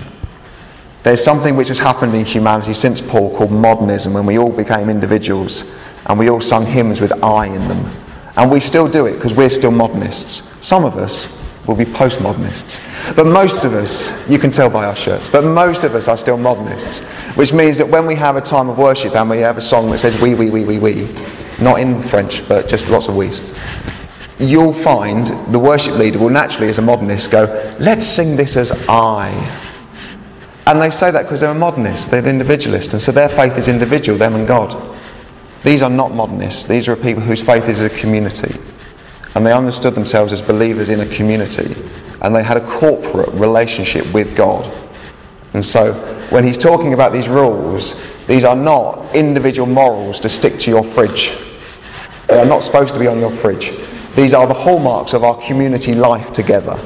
There's 1.03 1.23
something 1.23 1.55
which 1.55 1.69
has 1.69 1.79
happened 1.79 2.13
in 2.13 2.25
humanity 2.25 2.73
since 2.73 3.01
Paul 3.01 3.35
called 3.35 3.51
modernism, 3.51 4.13
when 4.13 4.25
we 4.25 4.37
all 4.37 4.51
became 4.51 4.89
individuals 4.89 5.63
and 6.05 6.19
we 6.19 6.29
all 6.29 6.41
sung 6.41 6.65
hymns 6.65 6.99
with 6.99 7.23
I 7.23 7.47
in 7.47 7.67
them. 7.67 7.89
And 8.35 8.51
we 8.51 8.59
still 8.59 8.89
do 8.89 9.05
it 9.05 9.15
because 9.15 9.33
we're 9.33 9.49
still 9.49 9.71
modernists. 9.71 10.43
Some 10.65 10.85
of 10.85 10.97
us, 10.97 11.27
will 11.69 11.75
be 11.75 11.85
postmodernists. 11.85 12.79
But 13.15 13.27
most 13.27 13.63
of 13.63 13.73
us, 13.73 14.27
you 14.27 14.39
can 14.39 14.49
tell 14.49 14.71
by 14.71 14.85
our 14.85 14.95
shirts, 14.95 15.29
but 15.29 15.43
most 15.43 15.83
of 15.83 15.93
us 15.93 16.07
are 16.07 16.17
still 16.17 16.35
modernists, 16.35 17.01
which 17.35 17.53
means 17.53 17.77
that 17.77 17.87
when 17.87 18.07
we 18.07 18.15
have 18.15 18.35
a 18.37 18.41
time 18.41 18.69
of 18.69 18.79
worship 18.79 19.15
and 19.15 19.29
we 19.29 19.37
have 19.37 19.59
a 19.59 19.61
song 19.61 19.91
that 19.91 19.99
says 19.99 20.19
we, 20.19 20.33
we, 20.33 20.49
we, 20.49 20.65
we, 20.65 20.79
we, 20.79 21.07
not 21.61 21.79
in 21.79 22.01
French, 22.01 22.45
but 22.47 22.67
just 22.67 22.89
lots 22.89 23.07
of 23.07 23.15
we's, 23.15 23.39
you'll 24.39 24.73
find 24.73 25.27
the 25.53 25.59
worship 25.59 25.93
leader 25.93 26.17
will 26.17 26.31
naturally, 26.31 26.69
as 26.69 26.79
a 26.79 26.81
modernist, 26.81 27.29
go, 27.29 27.45
let's 27.79 28.05
sing 28.05 28.35
this 28.35 28.57
as 28.57 28.71
I. 28.89 29.29
And 30.65 30.81
they 30.81 30.89
say 30.89 31.11
that 31.11 31.23
because 31.23 31.41
they're 31.41 31.51
a 31.51 31.55
modernist, 31.55 32.09
they're 32.09 32.21
an 32.21 32.27
individualist, 32.27 32.93
and 32.93 33.01
so 33.01 33.11
their 33.11 33.29
faith 33.29 33.55
is 33.59 33.67
individual, 33.67 34.17
them 34.17 34.33
and 34.33 34.47
God. 34.47 34.97
These 35.63 35.83
are 35.83 35.89
not 35.89 36.15
modernists, 36.15 36.65
these 36.65 36.87
are 36.87 36.95
people 36.95 37.21
whose 37.21 37.43
faith 37.43 37.69
is 37.69 37.79
a 37.79 37.91
community 37.91 38.57
and 39.35 39.45
they 39.45 39.53
understood 39.53 39.95
themselves 39.95 40.33
as 40.33 40.41
believers 40.41 40.89
in 40.89 41.01
a 41.01 41.05
community 41.05 41.75
and 42.21 42.35
they 42.35 42.43
had 42.43 42.57
a 42.57 42.67
corporate 42.67 43.29
relationship 43.33 44.11
with 44.13 44.35
God. 44.35 44.69
And 45.53 45.65
so 45.65 45.93
when 46.29 46.43
he's 46.43 46.57
talking 46.57 46.93
about 46.93 47.13
these 47.13 47.27
rules, 47.27 47.99
these 48.27 48.43
are 48.43 48.55
not 48.55 49.15
individual 49.15 49.67
morals 49.67 50.19
to 50.21 50.29
stick 50.29 50.59
to 50.59 50.69
your 50.69 50.83
fridge. 50.83 51.31
They 52.27 52.39
are 52.39 52.45
not 52.45 52.63
supposed 52.63 52.93
to 52.93 52.99
be 52.99 53.07
on 53.07 53.19
your 53.19 53.31
fridge. 53.31 53.73
These 54.15 54.33
are 54.33 54.45
the 54.45 54.53
hallmarks 54.53 55.13
of 55.13 55.23
our 55.23 55.39
community 55.41 55.95
life 55.95 56.31
together. 56.31 56.79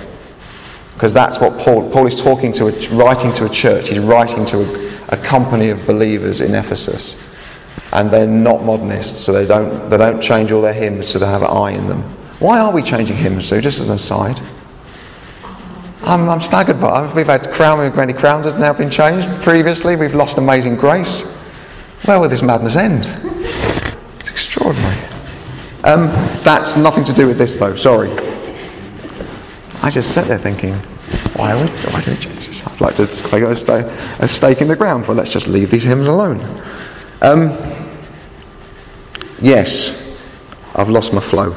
Because 0.93 1.13
that's 1.13 1.39
what 1.39 1.59
Paul, 1.59 1.89
Paul 1.89 2.07
is 2.07 2.21
talking 2.21 2.53
to, 2.53 2.67
a, 2.67 2.95
writing 2.95 3.33
to 3.33 3.45
a 3.45 3.49
church. 3.49 3.89
He's 3.89 3.99
writing 3.99 4.45
to 4.45 4.61
a, 4.61 5.15
a 5.15 5.17
company 5.17 5.69
of 5.69 5.85
believers 5.85 6.39
in 6.39 6.53
Ephesus. 6.53 7.17
And 7.91 8.09
they're 8.09 8.27
not 8.27 8.63
modernists, 8.63 9.19
so 9.19 9.33
they 9.33 9.45
don't, 9.45 9.89
they 9.89 9.97
don't 9.97 10.21
change 10.21 10.51
all 10.51 10.61
their 10.61 10.73
hymns 10.73 11.07
so 11.07 11.19
they 11.19 11.25
have 11.25 11.41
an 11.41 11.49
eye 11.49 11.71
in 11.71 11.87
them. 11.87 12.03
Why 12.43 12.59
are 12.59 12.73
we 12.73 12.83
changing 12.83 13.15
hymns, 13.15 13.47
So, 13.47 13.61
just 13.61 13.79
as 13.79 13.87
an 13.87 13.95
aside? 13.95 14.37
I'm, 16.01 16.27
I'm 16.27 16.41
staggered 16.41 16.81
by. 16.81 17.09
We've 17.13 17.25
had 17.25 17.49
Crown, 17.53 17.95
many 17.95 18.11
crowns 18.11 18.43
has 18.43 18.55
now 18.55 18.73
been 18.73 18.91
changed. 18.91 19.29
Previously, 19.41 19.95
we've 19.95 20.13
lost 20.13 20.37
Amazing 20.37 20.75
Grace. 20.75 21.21
Where 22.03 22.19
will 22.19 22.27
this 22.27 22.41
madness 22.41 22.75
end? 22.75 23.05
It's 24.19 24.29
extraordinary. 24.29 24.97
Um, 25.85 26.07
that's 26.43 26.75
nothing 26.75 27.05
to 27.05 27.13
do 27.13 27.27
with 27.27 27.37
this, 27.37 27.55
though. 27.55 27.77
Sorry. 27.77 28.11
I 29.81 29.89
just 29.89 30.13
sat 30.13 30.27
there 30.27 30.37
thinking, 30.37 30.73
why, 31.37 31.55
would, 31.55 31.69
why 31.93 32.01
do 32.01 32.11
we 32.11 32.17
change 32.17 32.45
this? 32.45 32.67
I'd 32.67 32.81
like 32.81 32.97
to 32.97 33.07
take 33.07 33.43
a, 33.43 33.55
stake, 33.55 33.85
a 34.19 34.27
stake 34.27 34.59
in 34.59 34.67
the 34.67 34.75
ground. 34.75 35.07
Well, 35.07 35.15
let's 35.15 35.31
just 35.31 35.47
leave 35.47 35.71
these 35.71 35.83
hymns 35.83 36.07
alone. 36.07 36.41
Um, 37.21 37.57
yes, 39.39 40.13
I've 40.75 40.89
lost 40.89 41.13
my 41.13 41.21
flow. 41.21 41.55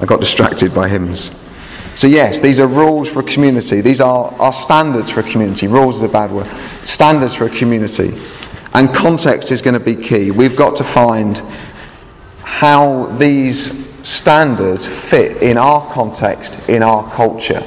I 0.00 0.06
got 0.06 0.20
distracted 0.20 0.74
by 0.74 0.88
hymns. 0.88 1.30
So, 1.96 2.06
yes, 2.06 2.40
these 2.40 2.58
are 2.58 2.66
rules 2.66 3.08
for 3.08 3.20
a 3.20 3.24
community. 3.24 3.80
These 3.82 4.00
are 4.00 4.32
our 4.40 4.52
standards 4.52 5.10
for 5.10 5.20
a 5.20 5.22
community. 5.22 5.66
Rules 5.66 5.96
is 5.96 6.02
a 6.02 6.08
bad 6.08 6.32
word. 6.32 6.48
Standards 6.84 7.34
for 7.34 7.44
a 7.44 7.50
community. 7.50 8.18
And 8.72 8.88
context 8.94 9.50
is 9.50 9.60
going 9.60 9.74
to 9.74 9.80
be 9.80 9.96
key. 9.96 10.30
We've 10.30 10.56
got 10.56 10.76
to 10.76 10.84
find 10.84 11.42
how 12.42 13.06
these 13.18 13.86
standards 14.06 14.86
fit 14.86 15.42
in 15.42 15.58
our 15.58 15.90
context, 15.92 16.58
in 16.68 16.82
our 16.82 17.10
culture. 17.12 17.62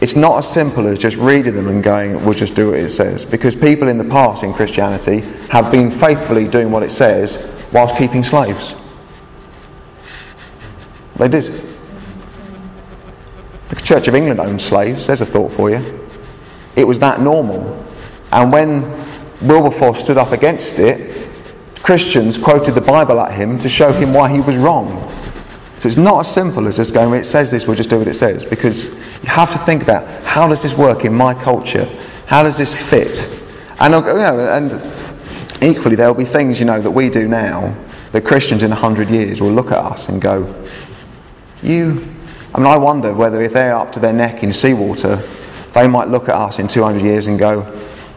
It's 0.00 0.16
not 0.16 0.38
as 0.38 0.50
simple 0.50 0.86
as 0.86 0.98
just 0.98 1.16
reading 1.16 1.54
them 1.54 1.68
and 1.68 1.82
going, 1.82 2.24
we'll 2.24 2.34
just 2.34 2.54
do 2.54 2.70
what 2.70 2.80
it 2.80 2.90
says. 2.90 3.24
Because 3.24 3.54
people 3.54 3.88
in 3.88 3.98
the 3.98 4.04
past 4.04 4.42
in 4.42 4.52
Christianity 4.52 5.20
have 5.48 5.70
been 5.70 5.90
faithfully 5.90 6.48
doing 6.48 6.70
what 6.70 6.82
it 6.82 6.90
says 6.90 7.54
whilst 7.72 7.96
keeping 7.96 8.22
slaves. 8.22 8.74
They 11.22 11.28
did. 11.28 11.52
The 13.68 13.76
Church 13.76 14.08
of 14.08 14.16
England 14.16 14.40
owned 14.40 14.60
slaves. 14.60 15.06
There's 15.06 15.20
a 15.20 15.26
thought 15.26 15.52
for 15.52 15.70
you. 15.70 16.08
It 16.74 16.82
was 16.82 16.98
that 16.98 17.20
normal. 17.20 17.86
And 18.32 18.50
when 18.50 18.82
Wilberforce 19.40 20.00
stood 20.00 20.18
up 20.18 20.32
against 20.32 20.80
it, 20.80 21.28
Christians 21.76 22.38
quoted 22.38 22.74
the 22.74 22.80
Bible 22.80 23.20
at 23.20 23.32
him 23.34 23.56
to 23.58 23.68
show 23.68 23.92
him 23.92 24.12
why 24.12 24.32
he 24.32 24.40
was 24.40 24.56
wrong. 24.56 25.08
So 25.78 25.86
it's 25.86 25.96
not 25.96 26.26
as 26.26 26.34
simple 26.34 26.66
as 26.66 26.74
just 26.74 26.92
going, 26.92 27.14
it 27.14 27.24
says 27.24 27.52
this, 27.52 27.68
we'll 27.68 27.76
just 27.76 27.90
do 27.90 27.98
what 27.98 28.08
it 28.08 28.14
says. 28.14 28.44
Because 28.44 28.86
you 28.86 29.28
have 29.28 29.52
to 29.52 29.58
think 29.58 29.84
about 29.84 30.04
how 30.24 30.48
does 30.48 30.60
this 30.60 30.74
work 30.74 31.04
in 31.04 31.14
my 31.14 31.34
culture? 31.34 31.84
How 32.26 32.42
does 32.42 32.58
this 32.58 32.74
fit? 32.74 33.20
And, 33.78 33.94
you 33.94 34.12
know, 34.12 34.40
and 34.40 35.62
equally, 35.62 35.94
there'll 35.94 36.14
be 36.14 36.24
things, 36.24 36.58
you 36.58 36.66
know, 36.66 36.80
that 36.80 36.90
we 36.90 37.10
do 37.10 37.28
now 37.28 37.72
that 38.12 38.24
Christians 38.24 38.62
in 38.62 38.70
100 38.70 39.08
years 39.08 39.40
will 39.40 39.52
look 39.52 39.72
at 39.72 39.78
us 39.78 40.08
and 40.08 40.20
go, 40.20 40.42
you, 41.62 42.06
I 42.54 42.58
mean, 42.58 42.66
I 42.66 42.76
wonder 42.76 43.14
whether 43.14 43.42
if 43.42 43.52
they're 43.52 43.74
up 43.74 43.92
to 43.92 44.00
their 44.00 44.12
neck 44.12 44.42
in 44.42 44.52
seawater, 44.52 45.16
they 45.72 45.86
might 45.88 46.08
look 46.08 46.28
at 46.28 46.34
us 46.34 46.58
in 46.58 46.68
200 46.68 47.02
years 47.02 47.26
and 47.26 47.38
go, 47.38 47.66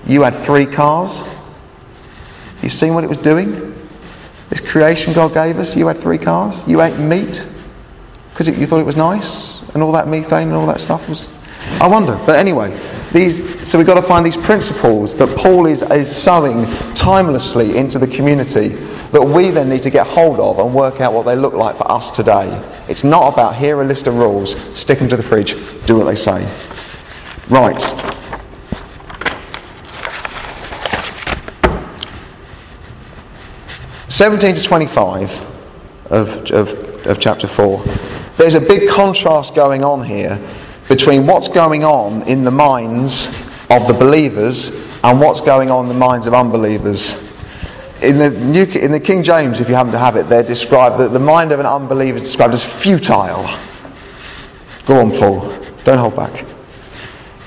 You 0.06 0.24
had 0.24 0.36
three 0.36 0.66
cars? 0.66 1.22
You 2.62 2.70
seen 2.70 2.94
what 2.94 3.04
it 3.04 3.10
was 3.10 3.20
doing? 3.20 3.74
This 4.50 4.60
creation 4.60 5.14
God 5.14 5.34
gave 5.34 5.60
us, 5.60 5.76
you 5.76 5.88
had 5.88 5.98
three 5.98 6.18
cars? 6.18 6.56
You 6.68 6.82
ate 6.82 6.98
meat 6.98 7.48
because 8.32 8.48
you 8.48 8.66
thought 8.66 8.80
it 8.80 8.86
was 8.86 8.98
nice? 8.98 9.62
And 9.74 9.84
all 9.84 9.92
that 9.94 10.08
methane 10.08 10.50
and 10.50 10.54
all 10.54 10.68
that 10.68 10.80
stuff 10.80 11.08
was. 11.08 11.30
I 11.82 11.88
wonder. 11.88 12.20
But 12.26 12.38
anyway, 12.38 12.78
these, 13.12 13.70
so 13.70 13.78
we've 13.78 13.88
got 13.88 13.96
to 13.96 14.08
find 14.08 14.26
these 14.26 14.38
principles 14.38 15.16
that 15.18 15.36
Paul 15.38 15.66
is, 15.66 15.82
is 15.84 16.14
sowing 16.16 16.66
timelessly 16.94 17.76
into 17.76 17.98
the 17.98 18.08
community 18.08 18.76
that 19.16 19.24
we 19.24 19.50
then 19.50 19.70
need 19.70 19.82
to 19.82 19.90
get 19.90 20.06
hold 20.06 20.42
of 20.42 20.60
and 20.60 20.76
work 20.76 21.00
out 21.00 21.14
what 21.14 21.26
they 21.26 21.38
look 21.38 21.54
like 21.54 21.78
for 21.78 21.90
us 21.90 22.12
today. 22.12 22.62
It's 22.90 23.06
not 23.06 23.32
about 23.32 23.56
here 23.56 23.78
are 23.78 23.82
a 23.82 23.86
list 23.86 24.08
of 24.08 24.18
rules, 24.18 24.58
stick 24.78 25.00
them 25.00 25.08
to 25.08 25.16
the 25.16 25.24
fridge, 25.24 25.56
do 25.86 25.96
what 25.96 26.04
they 26.04 26.16
say. 26.16 26.44
Right. 27.48 27.80
Seventeen 34.10 34.54
to 34.56 34.62
twenty-five 34.62 35.32
of, 36.12 36.52
of, 36.52 37.08
of 37.08 37.18
chapter 37.18 37.48
four. 37.48 37.86
There's 38.36 38.56
a 38.56 38.60
big 38.60 38.90
contrast 38.90 39.56
going 39.56 39.82
on 39.86 40.04
here 40.04 40.46
between 40.90 41.26
what's 41.26 41.48
going 41.48 41.86
on 41.86 42.24
in 42.24 42.44
the 42.44 42.52
minds 42.52 43.28
of 43.70 43.88
the 43.88 43.94
believers 43.94 44.76
and 45.06 45.22
what's 45.22 45.40
going 45.40 45.72
on 45.72 45.86
in 45.86 45.88
the 45.88 45.98
minds 45.98 46.28
of 46.28 46.34
unbelievers. 46.34 47.16
In 48.06 48.20
the, 48.20 48.30
New, 48.30 48.64
in 48.64 48.92
the 48.92 49.00
King 49.00 49.24
James, 49.24 49.60
if 49.60 49.68
you 49.68 49.74
happen 49.74 49.92
to 49.92 49.98
have 49.98 50.16
it, 50.16 50.30
they're 50.30 50.44
described 50.44 51.00
that 51.00 51.10
the 51.10 51.20
mind 51.20 51.52
of 51.52 51.60
an 51.60 51.66
unbeliever 51.66 52.18
is 52.18 52.24
described 52.24 52.54
as 52.54 52.64
futile. 52.64 53.50
Go 54.86 55.02
on, 55.02 55.12
Paul. 55.12 55.58
Don't 55.84 55.98
hold 55.98 56.16
back. 56.16 56.46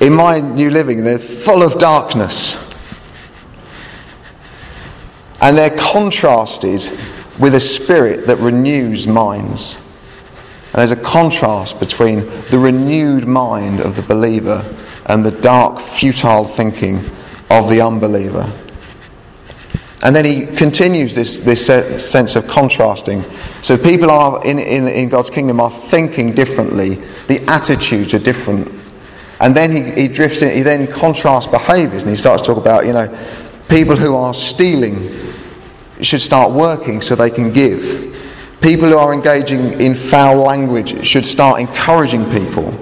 In 0.00 0.12
my 0.12 0.40
New 0.40 0.70
Living, 0.70 1.04
they're 1.04 1.20
full 1.20 1.62
of 1.62 1.78
darkness. 1.78 2.56
And 5.40 5.56
they're 5.56 5.76
contrasted 5.76 6.90
with 7.38 7.54
a 7.54 7.60
spirit 7.60 8.26
that 8.26 8.38
renews 8.38 9.06
minds. 9.06 9.76
And 10.72 10.80
there's 10.80 10.90
a 10.90 10.96
contrast 10.96 11.78
between 11.78 12.20
the 12.50 12.58
renewed 12.58 13.28
mind 13.28 13.78
of 13.80 13.94
the 13.94 14.02
believer 14.02 14.64
and 15.06 15.24
the 15.24 15.30
dark, 15.30 15.78
futile 15.78 16.46
thinking 16.48 17.08
of 17.48 17.70
the 17.70 17.80
unbeliever. 17.80 18.52
And 20.02 20.14
then 20.14 20.24
he 20.24 20.46
continues 20.46 21.14
this, 21.14 21.38
this 21.38 21.66
sense 21.66 22.36
of 22.36 22.46
contrasting. 22.46 23.24
So 23.62 23.76
people 23.76 24.10
are 24.10 24.44
in, 24.46 24.58
in, 24.60 24.86
in 24.86 25.08
God's 25.08 25.30
kingdom 25.30 25.60
are 25.60 25.72
thinking 25.88 26.34
differently. 26.34 27.02
The 27.26 27.42
attitudes 27.50 28.14
are 28.14 28.20
different. 28.20 28.72
And 29.40 29.56
then 29.56 29.70
he, 29.70 30.02
he 30.02 30.08
drifts 30.08 30.42
in, 30.42 30.50
he 30.50 30.62
then 30.62 30.86
contrasts 30.86 31.50
behaviours 31.50 32.04
and 32.04 32.10
he 32.10 32.16
starts 32.16 32.42
to 32.42 32.48
talk 32.48 32.58
about, 32.58 32.86
you 32.86 32.92
know, 32.92 33.08
people 33.68 33.96
who 33.96 34.14
are 34.14 34.34
stealing 34.34 35.34
should 36.00 36.22
start 36.22 36.52
working 36.52 37.00
so 37.02 37.14
they 37.14 37.30
can 37.30 37.52
give. 37.52 38.16
People 38.60 38.88
who 38.88 38.98
are 38.98 39.12
engaging 39.12 39.80
in 39.80 39.94
foul 39.94 40.36
language 40.36 41.06
should 41.06 41.26
start 41.26 41.60
encouraging 41.60 42.24
people. 42.30 42.76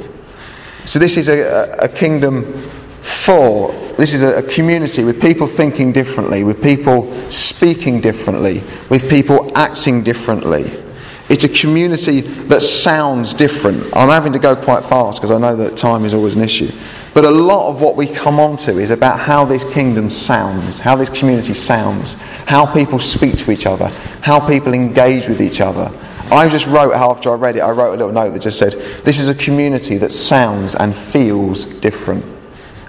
So, 0.87 0.99
this 0.99 1.17
is 1.17 1.29
a, 1.29 1.77
a 1.81 1.89
kingdom 1.89 2.63
for, 3.03 3.75
this 3.97 4.12
is 4.12 4.23
a, 4.23 4.38
a 4.38 4.43
community 4.43 5.05
with 5.05 5.21
people 5.21 5.47
thinking 5.47 5.93
differently, 5.93 6.45
with 6.45 6.62
people 6.62 7.31
speaking 7.31 8.00
differently, 8.00 8.62
with 8.91 9.09
people 9.09 9.50
acting 9.57 10.03
differently. 10.03 10.83
It's 11.29 11.43
a 11.43 11.49
community 11.49 12.21
that 12.21 12.62
sounds 12.62 13.35
different. 13.35 13.85
I'm 13.97 14.11
having 14.11 14.33
to 14.35 14.38
go 14.38 14.55
quite 14.55 14.85
fast 14.85 15.19
because 15.19 15.33
I 15.33 15.38
know 15.38 15.57
that 15.57 15.76
time 15.76 16.05
is 16.05 16.15
always 16.15 16.37
an 16.37 16.43
issue. 16.43 16.71
But 17.15 17.25
a 17.25 17.31
lot 17.31 17.69
of 17.69 17.81
what 17.81 17.97
we 17.97 18.07
come 18.07 18.38
on 18.38 18.57
to 18.59 18.79
is 18.79 18.91
about 18.91 19.19
how 19.19 19.45
this 19.45 19.65
kingdom 19.65 20.09
sounds, 20.09 20.79
how 20.79 20.95
this 20.95 21.09
community 21.09 21.55
sounds, 21.55 22.15
how 22.45 22.65
people 22.73 23.00
speak 23.00 23.38
to 23.38 23.50
each 23.50 23.67
other, 23.67 23.88
how 24.21 24.38
people 24.47 24.73
engage 24.73 25.26
with 25.26 25.41
each 25.41 25.61
other. 25.61 25.91
I 26.31 26.49
just 26.49 26.67
wrote, 26.67 26.93
after 26.93 27.31
I 27.31 27.35
read 27.35 27.57
it, 27.57 27.61
I 27.61 27.71
wrote 27.71 27.95
a 27.95 27.97
little 27.97 28.12
note 28.12 28.31
that 28.31 28.43
just 28.43 28.59
said, 28.59 28.75
This 29.05 29.19
is 29.19 29.29
a 29.29 29.35
community 29.35 29.97
that 29.99 30.12
sounds 30.12 30.76
and 30.76 30.95
feels 30.95 31.65
different. 31.65 32.36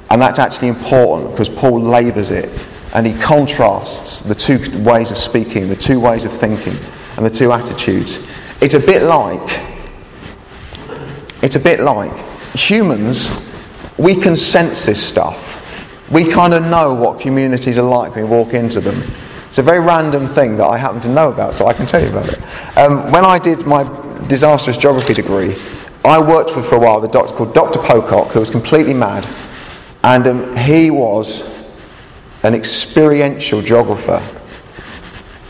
And 0.10 0.22
that's 0.22 0.40
actually 0.40 0.70
important 0.70 1.32
because 1.32 1.50
Paul 1.50 1.82
labours 1.82 2.32
it 2.32 2.50
and 2.94 3.06
he 3.06 3.14
contrasts 3.14 4.22
the 4.22 4.36
two 4.36 4.84
ways 4.84 5.12
of 5.12 5.18
speaking, 5.18 5.70
the 5.70 5.76
two 5.76 6.00
ways 6.00 6.26
of 6.26 6.32
thinking, 6.32 6.78
and 7.18 7.26
the 7.26 7.30
two 7.30 7.52
attitudes. 7.52 8.20
It's 8.62 8.74
a 8.74 8.80
bit 8.80 9.04
like, 9.04 9.60
it's 11.42 11.56
a 11.56 11.60
bit 11.60 11.82
like 11.82 12.14
humans 12.56 13.30
we 13.98 14.16
can 14.16 14.36
sense 14.36 14.86
this 14.86 15.04
stuff. 15.04 15.56
We 16.12 16.32
kind 16.32 16.54
of 16.54 16.64
know 16.64 16.94
what 16.94 17.20
communities 17.20 17.78
are 17.78 17.84
like 17.84 18.16
when 18.16 18.26
we 18.26 18.30
walk 18.30 18.54
into 18.54 18.80
them. 18.80 19.04
It's 19.50 19.58
a 19.58 19.64
very 19.64 19.80
random 19.80 20.28
thing 20.28 20.56
that 20.58 20.66
I 20.66 20.78
happen 20.78 21.02
to 21.02 21.10
know 21.10 21.32
about, 21.32 21.56
so 21.56 21.68
I 21.68 21.74
can 21.74 21.86
tell 21.86 22.02
you 22.02 22.10
about 22.10 22.30
it. 22.30 22.40
Um, 22.78 23.12
when 23.12 23.26
I 23.26 23.40
did 23.40 23.66
my 23.66 23.84
disastrous 24.28 24.78
geography 24.78 25.14
degree, 25.14 25.56
I 26.06 26.20
worked 26.20 26.56
with 26.56 26.68
for 26.68 26.76
a 26.76 26.80
while 26.80 27.02
the 27.02 27.08
doctor 27.08 27.34
called 27.34 27.54
Dr. 27.54 27.80
Pocock, 27.80 28.30
who 28.30 28.40
was 28.40 28.50
completely 28.50 28.94
mad, 28.94 29.26
and 30.08 30.26
um, 30.26 30.56
he 30.56 30.90
was 30.90 31.70
an 32.44 32.54
experiential 32.54 33.62
geographer. 33.62 34.24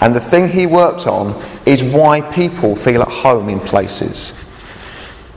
And 0.01 0.15
the 0.15 0.19
thing 0.19 0.49
he 0.49 0.65
worked 0.65 1.05
on 1.05 1.39
is 1.67 1.83
why 1.83 2.21
people 2.33 2.75
feel 2.75 3.03
at 3.03 3.07
home 3.07 3.49
in 3.49 3.59
places. 3.59 4.33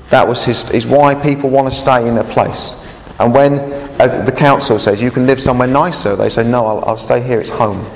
That 0.08 0.26
was 0.26 0.42
his, 0.42 0.70
is 0.70 0.86
why 0.86 1.14
people 1.14 1.50
want 1.50 1.70
to 1.70 1.78
stay 1.78 2.08
in 2.08 2.16
a 2.16 2.24
place. 2.24 2.76
And 3.18 3.34
when 3.34 3.58
uh, 4.00 4.24
the 4.24 4.32
council 4.32 4.78
says 4.78 5.02
you 5.02 5.10
can 5.10 5.26
live 5.26 5.40
somewhere 5.40 5.68
nicer, 5.68 6.16
they 6.16 6.30
say, 6.30 6.42
no, 6.42 6.66
I'll, 6.66 6.84
I'll 6.86 6.96
stay 6.96 7.20
here, 7.20 7.42
it's 7.42 7.50
home. 7.50 7.86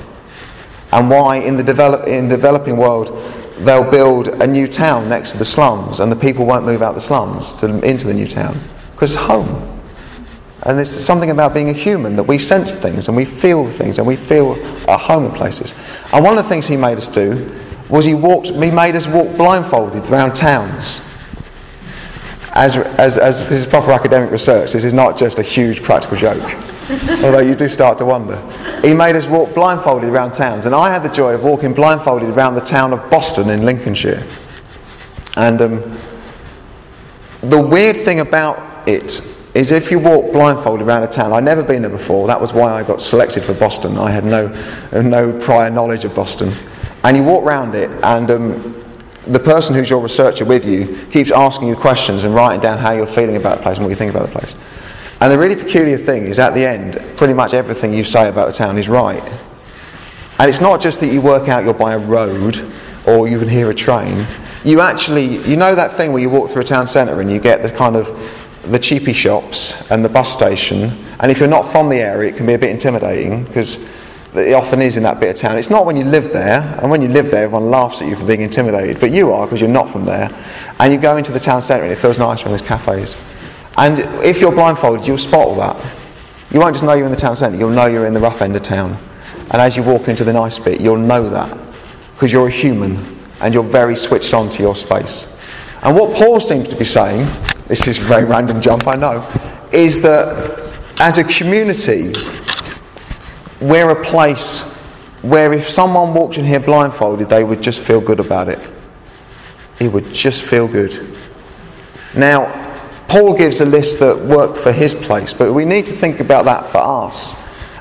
And 0.93 1.09
why 1.09 1.37
in 1.37 1.57
the 1.57 1.63
develop, 1.63 2.07
in 2.07 2.29
developing 2.29 2.77
world 2.77 3.19
they'll 3.61 3.91
build 3.91 4.43
a 4.43 4.47
new 4.47 4.69
town 4.69 5.09
next 5.09 5.33
to 5.33 5.39
the 5.39 5.45
slums 5.45 6.01
and 6.01 6.13
the 6.13 6.17
people 6.17 6.45
won't 6.45 6.67
move 6.67 6.83
out 6.83 6.95
the 6.95 7.01
slums 7.01 7.55
to, 7.55 7.67
into 7.89 8.07
the 8.07 8.15
new 8.15 8.29
town 8.29 8.61
because 8.93 9.17
home. 9.17 9.74
And 10.65 10.79
there's 10.79 10.91
something 10.91 11.31
about 11.31 11.53
being 11.53 11.69
a 11.69 11.75
human 11.75 12.17
that 12.17 12.23
we 12.23 12.39
sense 12.39 12.71
things 12.71 13.09
and 13.09 13.17
we 13.17 13.25
feel 13.25 13.71
things 13.71 13.99
and 13.99 14.07
we 14.07 14.17
feel 14.17 14.55
at 14.89 14.99
home 14.99 15.27
in 15.27 15.33
places. 15.33 15.75
And 16.13 16.25
one 16.25 16.39
of 16.39 16.43
the 16.43 16.49
things 16.49 16.67
he 16.67 16.77
made 16.77 16.97
us 16.97 17.09
do 17.09 17.55
was 17.91 18.07
he 18.07 18.15
walked, 18.15 18.49
he 18.49 18.71
made 18.71 18.97
us 18.97 19.07
walk 19.07 19.37
blindfolded 19.37 20.11
around 20.11 20.35
towns 20.35 21.03
as, 22.55 22.77
as, 22.77 23.19
as 23.19 23.41
this 23.43 23.53
is 23.53 23.67
proper 23.67 23.91
academic 23.91 24.31
research, 24.31 24.73
this 24.73 24.85
is 24.85 24.93
not 24.93 25.19
just 25.19 25.39
a 25.39 25.43
huge 25.43 25.83
practical 25.83 26.17
joke. 26.17 26.43
Although 27.25 27.41
you 27.41 27.55
do 27.55 27.69
start 27.69 27.99
to 27.99 28.05
wonder. 28.05 28.41
He 28.83 28.95
made 28.95 29.17
us 29.17 29.27
walk 29.27 29.55
blindfolded 29.55 30.09
around 30.09 30.33
towns, 30.33 30.67
and 30.67 30.75
I 30.75 30.93
had 30.93 31.03
the 31.03 31.09
joy 31.09 31.35
of 31.35 31.43
walking 31.43 31.75
blindfolded 31.75 32.31
around 32.31 32.55
the 32.55 32.61
town 32.61 32.93
of 32.93 33.11
Boston 33.11 33.51
in 33.51 33.65
Lincolnshire. 33.65 34.25
And 35.37 35.61
um, 35.61 35.99
the 37.41 37.61
weird 37.61 38.05
thing 38.05 38.21
about 38.21 38.89
it 38.89 39.21
is 39.55 39.71
if 39.71 39.91
you 39.91 40.01
walk 40.01 40.33
blindfolded 40.33 40.87
around 40.87 41.05
a 41.05 41.07
town, 41.07 41.33
I'd 41.33 41.45
never 41.45 41.63
been 41.63 41.83
there 41.83 41.91
before, 41.91 42.27
that 42.27 42.41
was 42.41 42.53
why 42.53 42.73
I 42.73 42.83
got 42.83 43.01
selected 43.01 43.45
for 43.45 43.55
Boston. 43.55 43.97
I 43.97 44.11
had 44.11 44.25
no, 44.25 44.49
no 44.93 45.39
prior 45.41 45.71
knowledge 45.71 46.05
of 46.05 46.15
Boston. 46.15 46.53
And 47.05 47.17
you 47.17 47.23
walk 47.23 47.45
around 47.45 47.75
it, 47.75 47.91
and 48.03 48.31
um, 48.31 48.85
the 49.29 49.39
person 49.39 49.75
who's 49.75 49.89
your 49.89 50.01
researcher 50.01 50.45
with 50.45 50.67
you 50.67 51.07
keeps 51.13 51.31
asking 51.31 51.69
you 51.69 51.77
questions 51.77 52.25
and 52.25 52.35
writing 52.35 52.61
down 52.61 52.79
how 52.79 52.93
you're 52.93 53.07
feeling 53.07 53.37
about 53.37 53.59
the 53.59 53.63
place 53.63 53.77
and 53.77 53.85
what 53.85 53.91
you 53.91 53.97
think 53.97 54.11
about 54.11 54.27
the 54.27 54.33
place. 54.33 54.57
And 55.21 55.33
the 55.33 55.39
really 55.39 55.57
peculiar 55.57 55.99
thing 55.99 56.25
is 56.25 56.39
at 56.39 56.55
the 56.55 56.67
end, 56.67 57.01
pretty 57.17 57.33
much 57.33 57.55
everything 57.55 57.95
you 57.95 58.05
say 58.05 58.29
about 58.29 58.47
the 58.47 58.53
town 58.53 58.77
is 58.77 58.89
right. 58.89 59.23
And 60.39 60.51
it's 60.51 60.61
not 60.61 60.81
just 60.81 60.99
that 61.01 61.07
you 61.07 61.21
work 61.21 61.49
out 61.49 61.65
you're 61.65 61.73
by 61.73 61.95
a 61.95 61.99
road 61.99 62.73
or 63.07 63.29
you 63.29 63.39
can 63.39 63.49
hear 63.49 63.71
a 63.71 63.75
train. 63.75 64.27
You 64.65 64.81
actually, 64.81 65.39
you 65.49 65.57
know 65.57 65.75
that 65.75 65.93
thing 65.93 66.13
where 66.13 66.21
you 66.21 66.29
walk 66.29 66.51
through 66.51 66.63
a 66.63 66.67
town 66.67 66.89
centre 66.89 67.21
and 67.21 67.31
you 67.31 67.39
get 67.39 67.63
the 67.63 67.71
kind 67.71 67.97
of 67.97 68.09
the 68.71 68.79
cheapy 68.79 69.13
shops 69.13 69.91
and 69.91 70.05
the 70.05 70.09
bus 70.09 70.33
station. 70.33 71.05
And 71.21 71.31
if 71.31 71.39
you're 71.39 71.49
not 71.49 71.63
from 71.71 71.89
the 71.89 71.97
area, 71.97 72.33
it 72.33 72.37
can 72.37 72.47
be 72.47 72.55
a 72.55 72.59
bit 72.59 72.71
intimidating 72.71 73.45
because 73.45 73.79
it 74.35 74.55
often 74.55 74.83
is 74.83 74.97
in 74.97 75.03
that 75.05 75.21
bit 75.21 75.31
of 75.31 75.37
town. 75.37 75.57
It's 75.57 75.71
not 75.71 75.87
when 75.87 75.97
you 75.97 76.05
live 76.05 76.33
there, 76.33 76.63
and 76.81 76.91
when 76.91 77.01
you 77.01 77.09
live 77.09 77.31
there, 77.31 77.45
everyone 77.45 77.71
laughs 77.71 78.03
at 78.03 78.09
you 78.09 78.17
for 78.17 78.25
being 78.25 78.41
intimidated, 78.41 78.99
but 78.99 79.13
you 79.13 79.33
are 79.33 79.47
because 79.47 79.61
you're 79.61 79.71
not 79.71 79.91
from 79.91 80.05
there. 80.05 80.29
And 80.81 80.93
you 80.93 80.99
go 80.99 81.17
into 81.17 81.31
the 81.31 81.41
town 81.41 81.63
centre 81.63 81.85
and 81.85 81.93
it 81.93 81.97
feels 81.97 82.19
nice 82.19 82.43
and 82.43 82.51
there's 82.51 82.63
cafes. 82.63 83.17
And 83.79 84.01
if 84.25 84.41
you're 84.41 84.53
blindfolded, 84.53 85.07
you'll 85.07 85.19
spot 85.19 85.47
all 85.47 85.55
that. 85.57 85.77
You 86.51 86.61
won't 86.61 86.75
just 86.75 86.85
know 86.85 86.95
you're 86.95 87.07
in 87.07 87.13
the 87.13 87.17
town 87.17 87.37
centre, 87.37 87.57
you'll 87.59 87.71
know 87.71 87.87
you're 87.87 88.07
in 88.07 88.15
the 88.15 88.21
rough 88.21 88.43
end 88.43 88.57
of 88.57 88.63
town. 88.63 88.99
And 89.51 89.61
as 89.61 89.77
you 89.77 89.83
walk 89.83 90.09
into 90.09 90.25
the 90.25 90.33
nice 90.33 90.59
bit, 90.59 90.81
you'll 90.81 90.97
know 90.97 91.29
that 91.29 91.57
because 92.15 92.33
you're 92.33 92.47
a 92.47 92.51
human 92.51 93.21
and 93.41 93.53
you're 93.53 93.63
very 93.63 93.97
switched 93.97 94.35
on 94.35 94.49
to 94.51 94.63
your 94.63 94.75
space. 94.75 95.27
And 95.83 95.95
what 95.95 96.17
Paul 96.17 96.41
seems 96.41 96.69
to 96.69 96.77
be 96.77 96.85
saying, 96.85 97.29
this 97.67 97.87
is 97.87 97.99
a 97.99 98.03
very 98.03 98.25
random 98.25 98.61
jump, 98.61 98.87
I 98.87 98.97
know, 98.97 99.27
is 99.73 100.01
that 100.03 100.73
as 101.01 101.19
a 101.19 101.25
community, 101.25 102.15
we're 103.61 103.91
a 103.91 104.05
place 104.05 104.63
where 105.23 105.53
if 105.53 105.69
someone 105.69 106.13
walked 106.13 106.37
in 106.37 106.45
here 106.45 106.61
blindfolded, 106.61 107.29
they 107.29 107.45
would 107.45 107.63
just 107.63 107.81
feel 107.81 108.01
good 108.01 108.21
about 108.21 108.49
it. 108.49 108.59
It 109.81 109.89
would 109.89 110.13
just 110.13 110.43
feel 110.43 110.69
good. 110.69 111.17
Now, 112.15 112.61
Paul 113.09 113.35
gives 113.37 113.61
a 113.61 113.65
list 113.65 113.99
that 114.01 114.19
work 114.19 114.57
for 114.57 114.71
his 114.71 114.95
place, 114.95 115.33
but 115.33 115.53
we 115.53 115.65
need 115.65 115.87
to 115.87 115.95
think 115.95 116.21
about 116.21 116.45
that 116.45 116.67
for 116.67 116.79
us. 116.79 117.35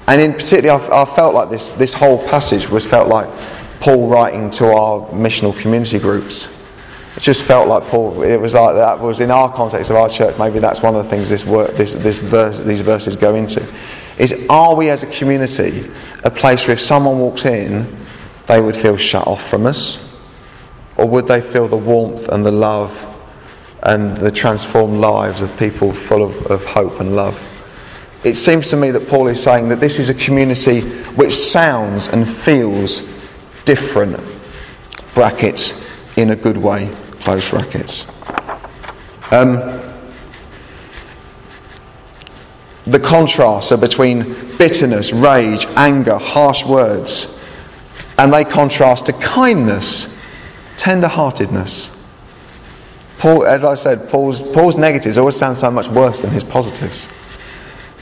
And 0.08 0.22
in 0.22 0.34
particular, 0.34 0.72
I, 0.72 1.02
I 1.02 1.06
felt 1.06 1.34
like 1.34 1.50
this, 1.50 1.74
this 1.74 1.94
whole 1.94 2.26
passage 2.30 2.70
was 2.70 2.86
felt 2.86 3.10
like 3.10 3.30
Paul 3.80 4.08
writing 4.08 4.50
to 4.52 4.68
our 4.68 5.08
missional 5.10 5.58
community 5.60 6.00
groups. 6.00 6.48
Just 7.24 7.44
felt 7.44 7.70
like 7.70 7.88
Paul. 7.88 8.22
It 8.22 8.36
was 8.36 8.54
like 8.54 8.76
that 8.76 9.00
was 9.00 9.22
in 9.22 9.32
our 9.32 9.52
context 9.52 9.90
of 9.90 9.96
our 9.96 10.10
church. 10.10 10.38
Maybe 10.38 10.60
that's 10.60 10.82
one 10.82 10.94
of 10.94 11.06
the 11.06 11.10
things 11.10 11.30
this 11.30 11.46
work, 11.46 11.74
this, 11.78 11.94
this 11.94 12.18
verse, 12.18 12.60
these 12.60 12.82
verses 12.82 13.16
go 13.16 13.34
into. 13.36 13.66
Is 14.18 14.46
are 14.50 14.76
we 14.76 14.90
as 14.90 15.04
a 15.04 15.08
community 15.08 15.90
a 16.26 16.30
place 16.30 16.68
where 16.68 16.74
if 16.74 16.82
someone 16.82 17.20
walks 17.20 17.46
in, 17.46 17.98
they 18.48 18.60
would 18.60 18.76
feel 18.76 18.98
shut 18.98 19.26
off 19.26 19.50
from 19.50 19.66
us, 19.66 20.06
or 20.98 21.08
would 21.08 21.26
they 21.26 21.40
feel 21.40 21.66
the 21.66 21.78
warmth 21.78 22.28
and 22.28 22.46
the 22.46 22.52
love 22.52 22.92
and 23.84 24.18
the 24.18 24.32
transformed 24.32 25.00
lives 25.00 25.40
of 25.40 25.58
people 25.58 25.94
full 25.94 26.24
of, 26.24 26.36
of 26.48 26.66
hope 26.66 27.00
and 27.00 27.16
love? 27.16 27.42
It 28.26 28.36
seems 28.36 28.70
to 28.72 28.76
me 28.76 28.92
that 28.92 29.08
Paul 29.08 29.28
is 29.30 29.42
saying 29.42 29.70
that 29.70 29.80
this 29.80 29.98
is 29.98 30.10
a 30.10 30.14
community 30.14 30.82
which 31.12 31.34
sounds 31.34 32.10
and 32.10 32.28
feels 32.28 33.02
different. 33.64 34.20
Brackets 35.16 35.82
in 36.18 36.32
a 36.32 36.36
good 36.36 36.58
way 36.58 36.94
close 37.24 37.50
brackets. 37.50 38.06
Um, 39.32 39.82
the 42.86 43.00
contrasts 43.00 43.72
are 43.72 43.78
between 43.78 44.58
bitterness, 44.58 45.14
rage, 45.14 45.66
anger, 45.78 46.18
harsh 46.18 46.66
words, 46.66 47.42
and 48.18 48.34
they 48.34 48.44
contrast 48.44 49.06
to 49.06 49.14
kindness, 49.14 50.20
tender 50.78 51.08
heartedness. 51.08 51.90
Paul, 53.20 53.46
as 53.46 53.64
I 53.64 53.76
said, 53.76 54.10
Paul's, 54.10 54.42
Paul's 54.42 54.76
negatives 54.76 55.18
always 55.18 55.38
sound 55.38 55.58
so 55.58 55.72
much 55.72 55.88
worse 55.88 56.20
than 56.20 56.32
his 56.32 56.44
positives. 56.44 57.08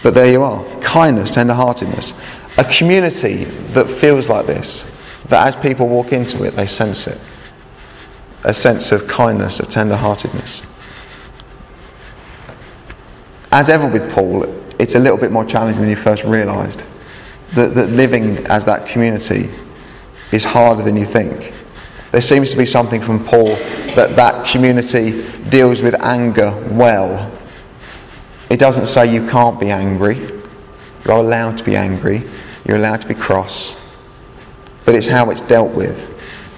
But 0.02 0.16
there 0.16 0.32
you 0.32 0.42
are 0.42 0.66
kindness, 0.80 1.30
tender 1.30 1.54
heartedness. 1.54 2.14
A 2.58 2.64
community 2.66 3.44
that 3.74 3.88
feels 3.88 4.28
like 4.28 4.48
this, 4.48 4.84
that 5.30 5.46
as 5.46 5.56
people 5.56 5.88
walk 5.88 6.12
into 6.12 6.44
it, 6.44 6.56
they 6.56 6.66
sense 6.66 7.06
it 7.06 7.22
a 8.44 8.54
sense 8.54 8.92
of 8.92 9.08
kindness, 9.08 9.60
of 9.60 9.70
tender 9.70 9.96
heartedness. 9.96 10.62
As 13.52 13.70
ever 13.70 13.86
with 13.86 14.12
Paul, 14.14 14.46
it's 14.80 14.96
a 14.96 15.00
little 15.00 15.18
bit 15.18 15.32
more 15.32 15.46
challenging 15.46 15.82
than 15.82 15.90
you 15.90 15.96
first 15.96 16.24
realised. 16.24 16.84
That, 17.56 17.76
that 17.76 17.90
living 17.90 18.38
as 18.48 18.66
that 18.66 18.88
community 18.88 19.50
is 20.32 20.44
harder 20.44 20.84
than 20.84 20.96
you 20.96 21.06
think. 21.06 21.54
There 22.12 22.22
seems 22.22 22.50
to 22.52 22.58
be 22.58 22.66
something 22.66 23.02
from 23.02 23.24
Paul 23.24 23.56
that 23.96 24.16
that 24.16 24.48
community 24.48 25.24
deals 25.50 25.82
with 25.82 26.02
anger 26.02 26.52
well. 26.72 27.32
It 28.50 28.58
doesn't 28.58 28.88
say 28.88 29.14
you 29.14 29.28
can't 29.28 29.60
be 29.60 29.70
angry. 29.70 30.18
You're 31.06 31.18
allowed 31.18 31.58
to 31.58 31.64
be 31.64 31.76
angry. 31.76 32.24
You're 32.66 32.78
allowed 32.78 33.02
to 33.02 33.08
be 33.08 33.16
cross. 33.16 33.76
But 34.86 34.96
it's 34.96 35.08
how 35.08 35.30
it's 35.30 35.42
dealt 35.42 35.72
with. 35.74 35.98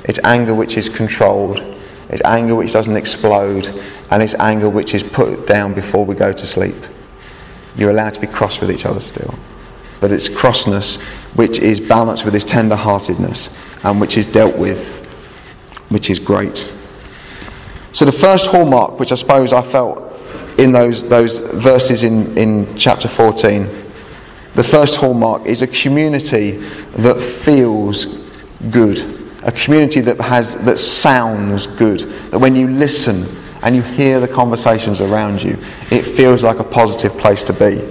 It's 0.05 0.19
anger 0.23 0.53
which 0.53 0.77
is 0.77 0.89
controlled 0.89 1.72
it's 2.13 2.21
anger 2.25 2.53
which 2.53 2.71
doesn't 2.71 2.95
explode, 2.95 3.65
and 4.11 4.21
it's 4.21 4.35
anger 4.35 4.69
which 4.69 4.93
is 4.93 5.01
put 5.01 5.47
down 5.47 5.73
before 5.73 6.05
we 6.05 6.13
go 6.13 6.31
to 6.31 6.45
sleep. 6.45 6.75
You're 7.75 7.89
allowed 7.89 8.13
to 8.13 8.19
be 8.19 8.27
cross 8.27 8.61
with 8.61 8.69
each 8.69 8.85
other 8.85 8.99
still. 8.99 9.33
But 9.99 10.11
it's 10.11 10.29
crossness 10.29 11.01
which 11.33 11.57
is 11.57 11.79
balanced 11.79 12.23
with 12.23 12.35
this 12.35 12.45
tender 12.45 12.75
heartedness 12.75 13.49
and 13.81 13.99
which 13.99 14.15
is 14.15 14.27
dealt 14.27 14.55
with, 14.55 14.87
which 15.89 16.11
is 16.11 16.19
great. 16.19 16.71
So, 17.93 18.05
the 18.05 18.11
first 18.11 18.45
hallmark, 18.45 18.99
which 18.99 19.11
I 19.11 19.15
suppose 19.15 19.51
I 19.51 19.63
felt 19.71 20.13
in 20.59 20.71
those, 20.71 21.09
those 21.09 21.39
verses 21.39 22.03
in, 22.03 22.37
in 22.37 22.77
chapter 22.77 23.07
14, 23.07 23.67
the 24.53 24.63
first 24.63 24.93
hallmark 24.93 25.47
is 25.47 25.63
a 25.63 25.67
community 25.67 26.57
that 26.97 27.19
feels 27.19 28.05
good 28.69 29.22
a 29.43 29.51
community 29.51 29.99
that 30.01 30.19
has 30.19 30.55
that 30.63 30.79
sounds 30.79 31.67
good. 31.67 31.99
That 32.31 32.39
when 32.39 32.55
you 32.55 32.67
listen 32.67 33.25
and 33.61 33.75
you 33.75 33.81
hear 33.81 34.19
the 34.19 34.27
conversations 34.27 35.01
around 35.01 35.41
you, 35.41 35.57
it 35.91 36.15
feels 36.15 36.43
like 36.43 36.59
a 36.59 36.63
positive 36.63 37.17
place 37.17 37.43
to 37.43 37.53
be. 37.53 37.81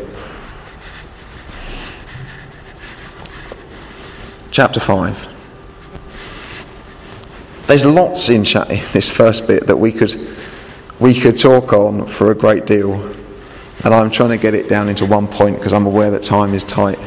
Chapter 4.51 4.81
5. 4.81 5.29
There's 7.67 7.87
lots 7.87 8.29
in 8.29 8.43
chaty 8.43 8.93
this 8.93 9.09
first 9.09 9.47
bit 9.47 9.67
that 9.67 9.77
we 9.77 9.93
could, 9.93 10.37
we 11.01 11.19
could 11.19 11.39
talk 11.39 11.73
on 11.73 12.07
for 12.07 12.31
a 12.31 12.35
great 12.35 12.67
deal. 12.67 12.95
And 13.85 13.95
I'm 13.95 14.11
trying 14.11 14.29
to 14.29 14.37
get 14.37 14.53
it 14.53 14.69
down 14.69 14.91
into 14.91 15.07
one 15.07 15.27
point 15.27 15.57
because 15.57 15.73
I'm 15.73 15.87
aware 15.87 16.11
that 16.11 16.23
time 16.23 16.53
is 16.53 16.65
tight. 16.65 16.99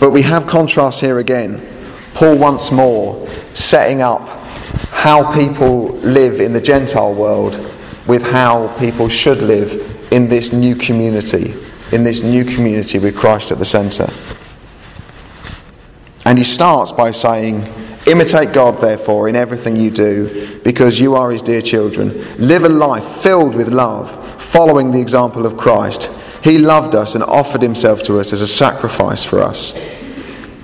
But 0.00 0.10
we 0.10 0.22
have 0.22 0.46
contrast 0.46 1.00
here 1.00 1.18
again. 1.18 1.64
Paul 2.14 2.38
once 2.38 2.72
more 2.72 3.28
setting 3.52 4.00
up 4.00 4.26
how 4.88 5.32
people 5.34 5.88
live 5.98 6.40
in 6.40 6.54
the 6.54 6.60
Gentile 6.60 7.14
world 7.14 7.54
with 8.06 8.22
how 8.22 8.68
people 8.78 9.08
should 9.08 9.42
live 9.42 10.08
in 10.10 10.28
this 10.28 10.52
new 10.52 10.74
community, 10.74 11.54
in 11.92 12.02
this 12.02 12.22
new 12.22 12.44
community 12.44 12.98
with 12.98 13.14
Christ 13.14 13.52
at 13.52 13.58
the 13.58 13.64
centre. 13.64 14.10
And 16.24 16.38
he 16.38 16.44
starts 16.44 16.92
by 16.92 17.10
saying, 17.10 17.72
Imitate 18.06 18.54
God, 18.54 18.80
therefore, 18.80 19.28
in 19.28 19.36
everything 19.36 19.76
you 19.76 19.90
do, 19.90 20.58
because 20.64 20.98
you 20.98 21.14
are 21.14 21.30
his 21.30 21.42
dear 21.42 21.60
children. 21.60 22.26
Live 22.38 22.64
a 22.64 22.68
life 22.68 23.22
filled 23.22 23.54
with 23.54 23.68
love, 23.68 24.10
following 24.42 24.90
the 24.90 25.00
example 25.00 25.44
of 25.44 25.58
Christ 25.58 26.08
he 26.42 26.58
loved 26.58 26.94
us 26.94 27.14
and 27.14 27.22
offered 27.24 27.62
himself 27.62 28.02
to 28.04 28.18
us 28.18 28.32
as 28.32 28.40
a 28.40 28.48
sacrifice 28.48 29.24
for 29.24 29.40
us, 29.40 29.72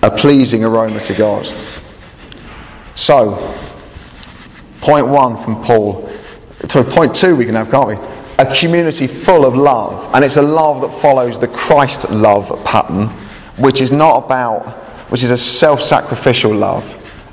a 0.03 0.11
pleasing 0.11 0.65
aroma 0.65 1.01
to 1.05 1.15
God. 1.15 1.53
So, 2.95 3.55
point 4.81 5.07
one 5.07 5.37
from 5.37 5.63
Paul, 5.63 6.09
through 6.67 6.85
point 6.85 7.15
two 7.15 7.37
we 7.37 7.45
can 7.45 7.55
have, 7.55 7.71
can't 7.71 7.89
we? 7.89 7.95
A 8.39 8.55
community 8.55 9.07
full 9.07 9.45
of 9.45 9.57
love, 9.57 10.15
and 10.15 10.25
it's 10.25 10.37
a 10.37 10.43
love 10.43 10.81
that 10.83 10.93
follows 10.93 11.39
the 11.39 11.49
Christ 11.49 12.09
love 12.11 12.63
pattern, 12.65 13.09
which 13.59 13.81
is 13.81 13.91
not 13.91 14.25
about, 14.25 14.69
which 15.11 15.23
is 15.23 15.31
a 15.31 15.39
self 15.39 15.83
sacrificial 15.83 16.55
love. 16.55 16.85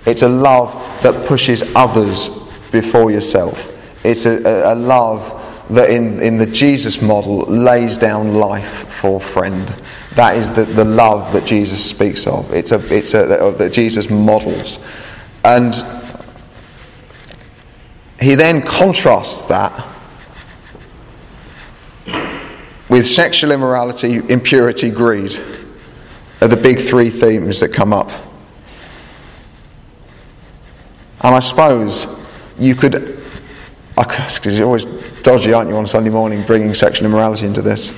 It's 0.05 0.21
a 0.21 0.29
love 0.29 0.73
that 1.03 1.25
pushes 1.27 1.63
others 1.75 2.29
before 2.71 3.11
yourself. 3.11 3.71
It's 4.03 4.25
a, 4.25 4.43
a, 4.43 4.73
a 4.73 4.75
love 4.75 5.39
that 5.69 5.89
in, 5.89 6.21
in 6.21 6.37
the 6.37 6.45
Jesus 6.45 7.01
model 7.01 7.41
lays 7.43 7.97
down 7.97 8.35
life 8.35 8.92
friend. 9.19 9.73
That 10.15 10.37
is 10.37 10.49
the, 10.51 10.65
the 10.65 10.85
love 10.85 11.33
that 11.33 11.45
Jesus 11.45 11.83
speaks 11.83 12.25
of. 12.25 12.51
It's 12.53 12.71
a, 12.71 12.79
it's 12.93 13.13
a, 13.13 13.53
that 13.57 13.71
Jesus 13.71 14.09
models. 14.09 14.79
And 15.43 15.75
he 18.19 18.35
then 18.35 18.61
contrasts 18.61 19.41
that 19.43 19.87
with 22.89 23.05
sexual 23.05 23.51
immorality, 23.51 24.15
impurity, 24.29 24.89
greed 24.89 25.39
are 26.41 26.47
the 26.47 26.55
big 26.55 26.87
three 26.87 27.09
themes 27.09 27.59
that 27.59 27.73
come 27.73 27.91
up. 27.91 28.09
And 31.21 31.35
I 31.35 31.39
suppose 31.39 32.05
you 32.59 32.75
could, 32.75 33.23
because 33.95 34.57
you're 34.57 34.67
always 34.67 34.85
dodgy, 35.23 35.53
aren't 35.53 35.69
you, 35.69 35.77
on 35.77 35.87
Sunday 35.87 36.09
morning, 36.09 36.45
bringing 36.45 36.73
sexual 36.73 37.05
immorality 37.05 37.45
into 37.45 37.61
this? 37.61 37.91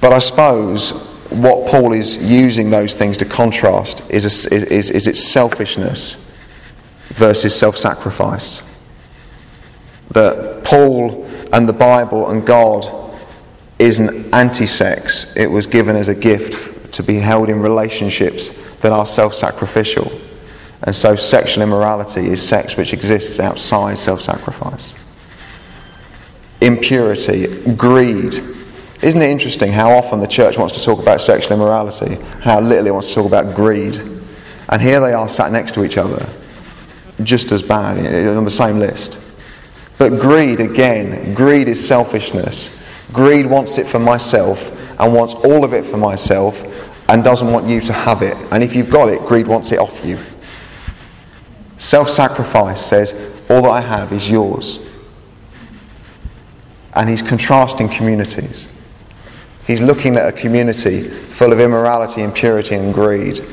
But 0.00 0.12
I 0.12 0.18
suppose 0.18 0.92
what 1.30 1.68
Paul 1.68 1.92
is 1.92 2.16
using 2.16 2.70
those 2.70 2.94
things 2.94 3.18
to 3.18 3.24
contrast 3.24 4.02
is, 4.08 4.46
a, 4.46 4.54
is, 4.54 4.90
is 4.90 5.06
its 5.06 5.22
selfishness 5.22 6.16
versus 7.10 7.58
self 7.58 7.76
sacrifice. 7.76 8.62
That 10.10 10.62
Paul 10.64 11.24
and 11.52 11.68
the 11.68 11.72
Bible 11.72 12.30
and 12.30 12.46
God 12.46 12.88
isn't 13.78 14.34
anti 14.34 14.66
sex, 14.66 15.34
it 15.36 15.50
was 15.50 15.66
given 15.66 15.96
as 15.96 16.08
a 16.08 16.14
gift 16.14 16.92
to 16.92 17.02
be 17.02 17.16
held 17.16 17.48
in 17.48 17.60
relationships 17.60 18.50
that 18.80 18.92
are 18.92 19.06
self 19.06 19.34
sacrificial. 19.34 20.20
And 20.82 20.94
so 20.94 21.16
sexual 21.16 21.62
immorality 21.62 22.28
is 22.28 22.46
sex 22.46 22.76
which 22.76 22.92
exists 22.92 23.40
outside 23.40 23.98
self 23.98 24.22
sacrifice 24.22 24.94
impurity, 26.60 27.74
greed. 27.74 28.55
Isn't 29.02 29.20
it 29.20 29.30
interesting 29.30 29.72
how 29.72 29.90
often 29.92 30.20
the 30.20 30.26
church 30.26 30.58
wants 30.58 30.74
to 30.74 30.82
talk 30.82 31.00
about 31.00 31.20
sexual 31.20 31.54
immorality, 31.54 32.14
how 32.40 32.60
little 32.60 32.86
it 32.86 32.90
wants 32.90 33.08
to 33.08 33.14
talk 33.14 33.26
about 33.26 33.54
greed? 33.54 33.96
And 34.68 34.82
here 34.82 35.00
they 35.00 35.12
are 35.12 35.28
sat 35.28 35.52
next 35.52 35.72
to 35.74 35.84
each 35.84 35.98
other, 35.98 36.28
just 37.22 37.52
as 37.52 37.62
bad, 37.62 37.98
on 38.28 38.44
the 38.44 38.50
same 38.50 38.78
list. 38.78 39.20
But 39.98 40.20
greed, 40.20 40.60
again, 40.60 41.34
greed 41.34 41.68
is 41.68 41.86
selfishness. 41.86 42.70
Greed 43.12 43.46
wants 43.46 43.78
it 43.78 43.86
for 43.86 43.98
myself 43.98 44.72
and 44.98 45.14
wants 45.14 45.34
all 45.34 45.64
of 45.64 45.72
it 45.72 45.84
for 45.84 45.96
myself 45.96 46.64
and 47.08 47.22
doesn't 47.22 47.52
want 47.52 47.68
you 47.68 47.80
to 47.82 47.92
have 47.92 48.22
it. 48.22 48.36
And 48.50 48.62
if 48.62 48.74
you've 48.74 48.90
got 48.90 49.08
it, 49.08 49.22
greed 49.22 49.46
wants 49.46 49.72
it 49.72 49.78
off 49.78 50.04
you. 50.04 50.18
Self 51.78 52.10
sacrifice 52.10 52.84
says, 52.84 53.14
All 53.48 53.62
that 53.62 53.70
I 53.70 53.80
have 53.80 54.12
is 54.12 54.28
yours 54.28 54.80
and 56.96 57.08
he's 57.08 57.22
contrasting 57.22 57.88
communities. 57.88 58.68
He's 59.66 59.80
looking 59.80 60.16
at 60.16 60.28
a 60.28 60.32
community 60.32 61.08
full 61.08 61.52
of 61.52 61.60
immorality, 61.60 62.22
impurity, 62.22 62.76
and 62.76 62.94
greed. 62.94 63.44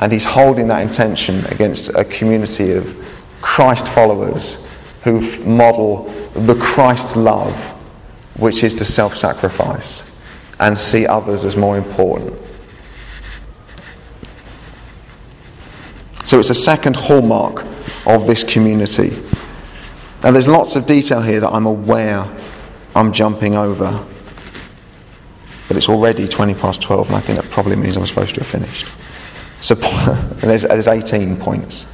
And 0.00 0.10
he's 0.10 0.24
holding 0.24 0.68
that 0.68 0.82
intention 0.82 1.44
against 1.46 1.90
a 1.90 2.04
community 2.04 2.72
of 2.72 2.96
Christ 3.40 3.86
followers 3.88 4.66
who 5.04 5.20
model 5.44 6.04
the 6.34 6.56
Christ 6.56 7.16
love, 7.16 7.56
which 8.36 8.64
is 8.64 8.74
to 8.76 8.84
self 8.84 9.16
sacrifice 9.16 10.02
and 10.58 10.76
see 10.76 11.06
others 11.06 11.44
as 11.44 11.56
more 11.56 11.76
important. 11.76 12.36
So 16.24 16.40
it's 16.40 16.50
a 16.50 16.54
second 16.54 16.96
hallmark 16.96 17.64
of 18.06 18.26
this 18.26 18.42
community. 18.42 19.10
Now, 20.22 20.30
there's 20.30 20.48
lots 20.48 20.74
of 20.74 20.86
detail 20.86 21.20
here 21.20 21.40
that 21.40 21.50
I'm 21.50 21.66
aware 21.66 22.26
I'm 22.96 23.12
jumping 23.12 23.54
over. 23.54 24.04
But 25.68 25.76
it's 25.76 25.88
already 25.88 26.28
20 26.28 26.54
past 26.54 26.82
12, 26.82 27.08
and 27.08 27.16
I 27.16 27.20
think 27.20 27.40
that 27.40 27.50
probably 27.50 27.76
means 27.76 27.96
I'm 27.96 28.06
supposed 28.06 28.34
to 28.34 28.40
have 28.40 28.48
finished. 28.48 28.86
So 29.60 29.74
there's, 30.40 30.62
there's 30.62 30.88
18 30.88 31.36
points. 31.36 31.86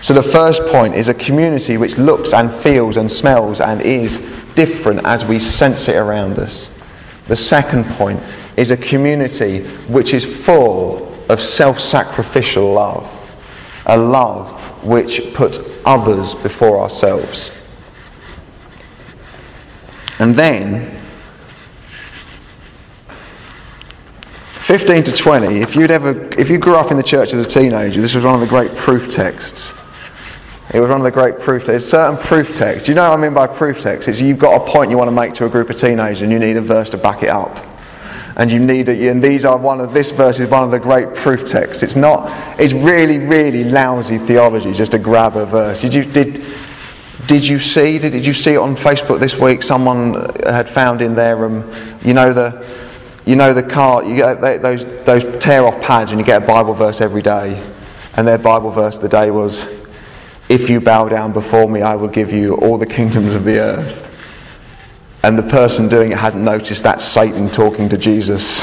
So 0.00 0.14
the 0.14 0.22
first 0.22 0.62
point 0.66 0.94
is 0.94 1.08
a 1.08 1.14
community 1.14 1.76
which 1.76 1.98
looks 1.98 2.32
and 2.32 2.52
feels 2.52 2.96
and 2.96 3.10
smells 3.10 3.60
and 3.60 3.82
is 3.82 4.16
different 4.54 5.00
as 5.04 5.24
we 5.24 5.38
sense 5.38 5.88
it 5.88 5.96
around 5.96 6.38
us. 6.38 6.70
The 7.26 7.36
second 7.36 7.84
point 7.84 8.22
is 8.56 8.70
a 8.70 8.76
community 8.76 9.64
which 9.88 10.14
is 10.14 10.24
full 10.24 11.14
of 11.28 11.42
self 11.42 11.80
sacrificial 11.80 12.72
love, 12.72 13.12
a 13.86 13.96
love 13.98 14.52
which 14.84 15.34
puts 15.34 15.58
others 15.84 16.34
before 16.34 16.80
ourselves. 16.80 17.50
And 20.18 20.34
then, 20.34 20.98
15 24.68 25.04
to 25.04 25.12
20, 25.12 25.60
if 25.60 25.74
you'd 25.74 25.90
ever, 25.90 26.28
if 26.38 26.50
you 26.50 26.58
grew 26.58 26.76
up 26.76 26.90
in 26.90 26.96
the 26.96 27.02
church 27.02 27.32
as 27.32 27.44
a 27.44 27.48
teenager, 27.48 28.00
this 28.00 28.14
was 28.14 28.24
one 28.24 28.34
of 28.34 28.40
the 28.40 28.46
great 28.46 28.74
proof 28.76 29.08
texts. 29.08 29.72
It 30.74 30.80
was 30.80 30.90
one 30.90 31.00
of 31.00 31.04
the 31.04 31.10
great 31.10 31.38
proof 31.38 31.64
texts. 31.64 31.90
Certain 31.90 32.18
proof 32.18 32.54
texts. 32.54 32.88
You 32.88 32.94
know 32.94 33.08
what 33.08 33.18
I 33.18 33.22
mean 33.22 33.32
by 33.32 33.46
proof 33.46 33.80
texts? 33.80 34.08
Is 34.08 34.20
you've 34.20 34.38
got 34.38 34.60
a 34.60 34.70
point 34.70 34.90
you 34.90 34.98
want 34.98 35.08
to 35.08 35.12
make 35.12 35.32
to 35.34 35.46
a 35.46 35.48
group 35.48 35.70
of 35.70 35.78
teenagers 35.78 36.20
and 36.20 36.30
you 36.30 36.38
need 36.38 36.58
a 36.58 36.60
verse 36.60 36.90
to 36.90 36.98
back 36.98 37.22
it 37.22 37.30
up. 37.30 37.64
And 38.36 38.52
you 38.52 38.58
need 38.58 38.88
it, 38.88 39.00
and 39.10 39.24
these 39.24 39.44
are 39.44 39.56
one 39.56 39.80
of 39.80 39.94
this 39.94 40.10
verse 40.10 40.38
is 40.38 40.48
one 40.50 40.62
of 40.62 40.70
the 40.70 40.78
great 40.78 41.14
proof 41.14 41.48
texts. 41.48 41.82
It's 41.82 41.96
not. 41.96 42.30
It's 42.60 42.72
really, 42.72 43.18
really 43.18 43.64
lousy 43.64 44.18
theology 44.18 44.72
just 44.72 44.92
to 44.92 44.98
grab 44.98 45.36
a 45.36 45.46
verse. 45.46 45.82
You 45.82 45.88
did 45.88 46.44
did 47.28 47.46
you 47.46 47.60
see 47.60 47.98
did, 47.98 48.10
did 48.10 48.26
you 48.26 48.34
see 48.34 48.54
it 48.54 48.58
on 48.58 48.74
Facebook 48.74 49.20
this 49.20 49.36
week? 49.36 49.62
Someone 49.62 50.34
had 50.44 50.68
found 50.68 51.02
in 51.02 51.14
their 51.14 51.44
um, 51.44 51.70
you 52.02 52.14
know 52.14 52.32
the 52.32 52.66
you 53.26 53.36
know 53.36 53.52
the 53.52 53.62
car 53.62 54.02
you 54.02 54.16
get 54.16 54.40
those 54.62 54.84
those 55.04 55.24
tear 55.38 55.64
off 55.66 55.78
pads 55.80 56.10
and 56.10 56.18
you 56.18 56.26
get 56.26 56.42
a 56.42 56.46
Bible 56.46 56.74
verse 56.74 57.00
every 57.00 57.22
day, 57.22 57.62
and 58.14 58.26
their 58.26 58.38
Bible 58.38 58.70
verse 58.70 58.96
of 58.96 59.02
the 59.02 59.08
day 59.10 59.30
was 59.30 59.66
if 60.48 60.70
you 60.70 60.80
bow 60.80 61.06
down 61.08 61.32
before 61.32 61.68
me, 61.68 61.82
I 61.82 61.94
will 61.96 62.08
give 62.08 62.32
you 62.32 62.54
all 62.56 62.78
the 62.78 62.86
kingdoms 62.86 63.34
of 63.34 63.44
the 63.44 63.58
earth. 63.58 64.04
And 65.22 65.36
the 65.36 65.42
person 65.42 65.88
doing 65.88 66.12
it 66.12 66.18
hadn't 66.18 66.42
noticed 66.42 66.84
that 66.84 67.02
Satan 67.02 67.50
talking 67.50 67.88
to 67.90 67.98
Jesus. 67.98 68.60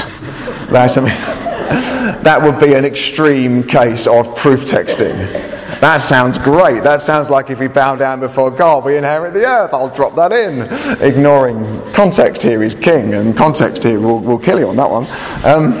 That's, 0.68 0.96
I 0.96 1.02
mean, 1.02 1.10
that 2.24 2.40
would 2.42 2.58
be 2.58 2.74
an 2.74 2.84
extreme 2.84 3.62
case 3.62 4.08
of 4.08 4.34
proof 4.34 4.64
texting. 4.64 5.45
That 5.80 5.98
sounds 5.98 6.38
great. 6.38 6.82
That 6.82 7.02
sounds 7.02 7.28
like 7.28 7.50
if 7.50 7.58
we 7.58 7.68
bow 7.68 7.96
down 7.96 8.20
before 8.20 8.50
God, 8.50 8.84
we 8.84 8.96
inherit 8.96 9.34
the 9.34 9.44
earth. 9.44 9.74
I'll 9.74 9.94
drop 9.94 10.14
that 10.16 10.32
in. 10.32 10.62
Ignoring 11.02 11.92
context 11.92 12.42
here 12.42 12.62
is 12.62 12.74
king, 12.74 13.14
and 13.14 13.36
context 13.36 13.82
here 13.82 14.00
will, 14.00 14.18
will 14.20 14.38
kill 14.38 14.58
you 14.58 14.68
on 14.68 14.76
that 14.76 14.90
one. 14.90 15.04
Um, 15.44 15.74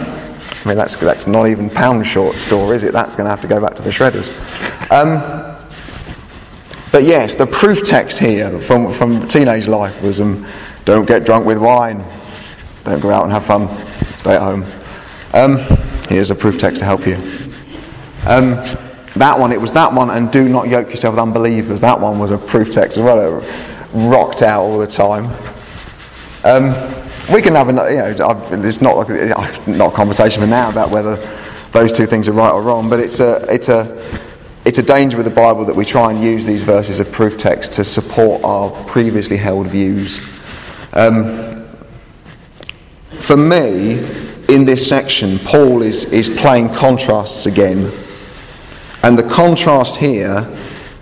I 0.66 0.68
mean, 0.68 0.76
that's, 0.76 0.96
that's 0.96 1.26
not 1.26 1.46
even 1.46 1.70
pound 1.70 2.06
short 2.06 2.38
store, 2.38 2.74
is 2.74 2.82
it? 2.82 2.92
That's 2.92 3.14
going 3.14 3.24
to 3.24 3.30
have 3.30 3.40
to 3.40 3.48
go 3.48 3.60
back 3.60 3.74
to 3.76 3.82
the 3.82 3.90
shredders. 3.90 4.30
Um, 4.90 5.56
but 6.92 7.04
yes, 7.04 7.34
the 7.34 7.46
proof 7.46 7.84
text 7.84 8.18
here 8.18 8.60
from, 8.62 8.92
from 8.94 9.26
teenage 9.28 9.66
life 9.66 10.00
was 10.02 10.20
um, 10.20 10.46
don't 10.84 11.06
get 11.06 11.24
drunk 11.24 11.46
with 11.46 11.58
wine, 11.58 12.04
don't 12.84 13.00
go 13.00 13.10
out 13.10 13.24
and 13.24 13.32
have 13.32 13.46
fun, 13.46 13.68
stay 14.18 14.34
at 14.34 14.42
home. 14.42 14.64
Um, 15.32 15.58
here's 16.08 16.30
a 16.30 16.34
proof 16.34 16.58
text 16.58 16.80
to 16.80 16.84
help 16.84 17.06
you. 17.06 17.16
Um, 18.26 18.85
that 19.18 19.38
one, 19.38 19.52
it 19.52 19.60
was 19.60 19.72
that 19.72 19.92
one, 19.92 20.10
and 20.10 20.30
do 20.30 20.48
not 20.48 20.68
yoke 20.68 20.90
yourself 20.90 21.14
with 21.14 21.20
unbelievers. 21.20 21.80
That 21.80 22.00
one 22.00 22.18
was 22.18 22.30
a 22.30 22.38
proof 22.38 22.70
text 22.70 22.98
as 22.98 23.02
well. 23.02 23.40
It 23.40 23.44
rocked 23.92 24.42
out 24.42 24.62
all 24.62 24.78
the 24.78 24.86
time. 24.86 25.26
Um, 26.44 26.74
we 27.32 27.42
can 27.42 27.54
have 27.54 27.68
a, 27.68 27.72
you 27.90 27.96
know, 27.96 28.62
it's 28.62 28.80
not 28.80 28.96
like, 28.96 29.66
not 29.66 29.92
a 29.92 29.96
conversation 29.96 30.40
for 30.42 30.46
now 30.46 30.70
about 30.70 30.90
whether 30.90 31.16
those 31.72 31.92
two 31.92 32.06
things 32.06 32.28
are 32.28 32.32
right 32.32 32.52
or 32.52 32.62
wrong, 32.62 32.88
but 32.88 33.00
it's 33.00 33.18
a, 33.20 33.44
it's 33.52 33.68
a, 33.68 34.22
it's 34.64 34.78
a 34.78 34.82
danger 34.82 35.16
with 35.16 35.26
the 35.26 35.32
Bible 35.32 35.64
that 35.64 35.74
we 35.74 35.84
try 35.84 36.10
and 36.10 36.22
use 36.22 36.46
these 36.46 36.62
verses 36.62 37.00
of 37.00 37.10
proof 37.10 37.36
text 37.36 37.72
to 37.74 37.84
support 37.84 38.44
our 38.44 38.70
previously 38.84 39.36
held 39.36 39.66
views. 39.68 40.20
Um, 40.92 41.66
for 43.20 43.36
me, 43.36 43.98
in 44.48 44.64
this 44.64 44.88
section, 44.88 45.38
Paul 45.40 45.82
is, 45.82 46.04
is 46.04 46.28
playing 46.28 46.68
contrasts 46.74 47.46
again. 47.46 47.90
And 49.02 49.18
the 49.18 49.28
contrast 49.28 49.96
here 49.96 50.46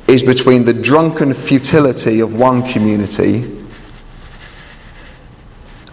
is 0.06 0.22
between 0.22 0.64
the 0.64 0.74
drunken 0.74 1.32
futility 1.32 2.20
of 2.20 2.34
one 2.34 2.66
community 2.70 3.50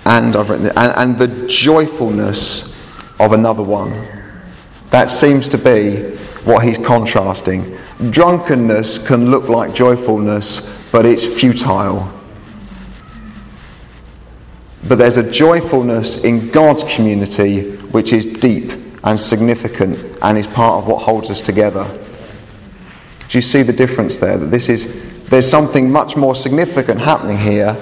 and, 0.05 0.35
I've 0.35 0.49
written, 0.49 0.67
and, 0.67 0.77
and 0.77 1.19
the 1.19 1.47
joyfulness 1.47 2.75
of 3.19 3.33
another 3.33 3.63
one. 3.63 4.07
That 4.89 5.09
seems 5.09 5.47
to 5.49 5.57
be 5.57 6.15
what 6.43 6.63
he's 6.63 6.77
contrasting. 6.77 7.77
Drunkenness 8.09 8.97
can 8.97 9.29
look 9.29 9.47
like 9.47 9.73
joyfulness, 9.73 10.69
but 10.91 11.05
it's 11.05 11.25
futile. 11.25 12.11
But 14.87 14.97
there's 14.97 15.17
a 15.17 15.31
joyfulness 15.31 16.17
in 16.23 16.49
God's 16.49 16.83
community 16.83 17.77
which 17.77 18.11
is 18.11 18.25
deep 18.25 18.80
and 19.03 19.19
significant 19.19 20.17
and 20.21 20.37
is 20.37 20.47
part 20.47 20.81
of 20.81 20.87
what 20.87 21.01
holds 21.01 21.29
us 21.29 21.41
together. 21.41 21.85
Do 23.29 23.37
you 23.37 23.41
see 23.41 23.63
the 23.63 23.73
difference 23.73 24.17
there? 24.17 24.37
That 24.37 24.47
this 24.47 24.69
is 24.69 25.09
there's 25.29 25.49
something 25.49 25.91
much 25.91 26.17
more 26.17 26.35
significant 26.35 26.99
happening 26.99 27.37
here 27.37 27.73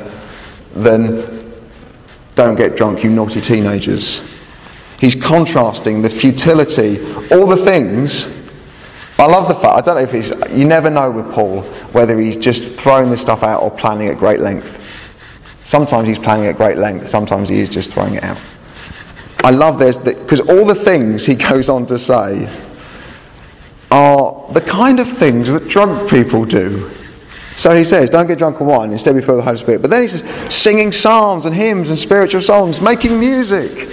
than 0.74 1.54
don't 2.36 2.56
get 2.56 2.76
drunk, 2.76 3.04
you 3.04 3.10
naughty 3.10 3.42
teenagers. 3.42 4.22
He's 5.00 5.16
contrasting 5.16 6.02
the 6.02 6.10
futility, 6.10 7.00
all 7.32 7.48
the 7.48 7.66
things 7.66 8.40
I 9.20 9.26
love 9.26 9.50
the 9.50 9.56
fact, 9.56 9.66
I 9.66 9.82
don't 9.82 9.96
know 9.96 10.02
if 10.02 10.14
he's, 10.14 10.30
you 10.58 10.64
never 10.64 10.90
know 10.90 11.12
with 11.12 11.30
Paul 11.34 11.64
whether 11.92 12.18
he's 12.18 12.38
just 12.38 12.76
throwing 12.76 13.10
this 13.10 13.22
stuff 13.22 13.44
out 13.44 13.62
or 13.62 13.70
planning 13.70 14.08
at 14.08 14.18
great 14.18 14.40
length. 14.40 14.66
Sometimes 15.66 16.08
he's 16.08 16.18
planning 16.18 16.46
at 16.46 16.56
great 16.56 16.78
length, 16.78 17.10
sometimes 17.10 17.50
he 17.50 17.60
is 17.60 17.68
just 17.68 17.92
throwing 17.92 18.14
it 18.14 18.24
out. 18.24 18.38
I 19.44 19.52
love 19.52 19.80
this 19.80 19.98
because 19.98 20.42
all 20.42 20.66
the 20.66 20.76
things 20.76 21.26
he 21.26 21.36
goes 21.50 21.70
on 21.70 21.86
to 21.88 21.98
say 21.98 22.50
are 23.92 24.52
the 24.54 24.62
kind 24.62 25.00
of 25.00 25.18
things 25.18 25.52
that 25.52 25.68
drunk 25.68 26.10
people 26.10 26.46
do. 26.46 26.92
So 27.58 27.76
he 27.76 27.84
says, 27.84 28.10
don't 28.10 28.28
get 28.28 28.38
drunk 28.38 28.62
on 28.62 28.68
wine, 28.68 28.92
instead 28.94 29.16
be 29.16 29.22
filled 29.22 29.38
with 29.38 29.46
the 29.46 29.52
Holy 29.52 29.58
Spirit. 29.58 29.82
But 29.82 29.90
then 29.90 30.02
he 30.02 30.08
says, 30.08 30.54
singing 30.54 30.94
psalms 30.94 31.46
and 31.46 31.54
hymns 31.54 31.90
and 31.90 32.00
spiritual 32.00 32.42
songs, 32.42 32.80
making 32.80 33.20
music. 33.20 33.90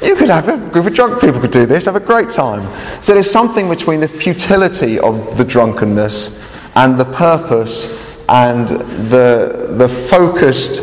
You 0.00 0.14
could 0.14 0.28
have 0.28 0.48
a 0.48 0.56
group 0.70 0.86
of 0.86 0.94
drunk 0.94 1.20
people 1.20 1.40
could 1.40 1.50
do 1.50 1.66
this, 1.66 1.86
have 1.86 1.96
a 1.96 2.00
great 2.00 2.30
time. 2.30 2.62
So 3.02 3.14
there's 3.14 3.28
something 3.28 3.68
between 3.68 3.98
the 3.98 4.06
futility 4.06 5.00
of 5.00 5.36
the 5.36 5.44
drunkenness 5.44 6.40
and 6.76 6.96
the 6.96 7.06
purpose 7.06 7.88
and 8.28 8.68
the, 9.10 9.74
the 9.76 9.88
focused 9.88 10.82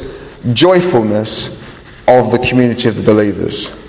joyfulness 0.54 1.64
of 2.10 2.32
the 2.32 2.40
community 2.40 2.90
of 2.90 2.98
the 2.98 3.04
believers. 3.04 3.85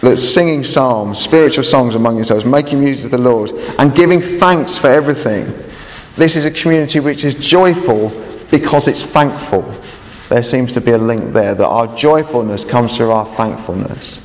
That 0.00 0.16
singing 0.16 0.62
psalms, 0.62 1.18
spiritual 1.18 1.64
songs 1.64 1.94
among 1.94 2.16
yourselves, 2.16 2.44
making 2.44 2.80
music 2.80 3.10
to 3.10 3.16
the 3.16 3.18
Lord, 3.18 3.50
and 3.78 3.94
giving 3.94 4.20
thanks 4.20 4.78
for 4.78 4.86
everything 4.86 5.52
this 6.18 6.34
is 6.34 6.44
a 6.44 6.50
community 6.50 6.98
which 6.98 7.24
is 7.24 7.34
joyful 7.34 8.08
because 8.50 8.88
it's 8.88 9.04
thankful. 9.04 9.62
There 10.28 10.42
seems 10.42 10.72
to 10.72 10.80
be 10.80 10.90
a 10.90 10.98
link 10.98 11.32
there 11.32 11.54
that 11.54 11.66
our 11.66 11.94
joyfulness 11.94 12.64
comes 12.64 12.96
through 12.96 13.12
our 13.12 13.24
thankfulness. 13.36 14.18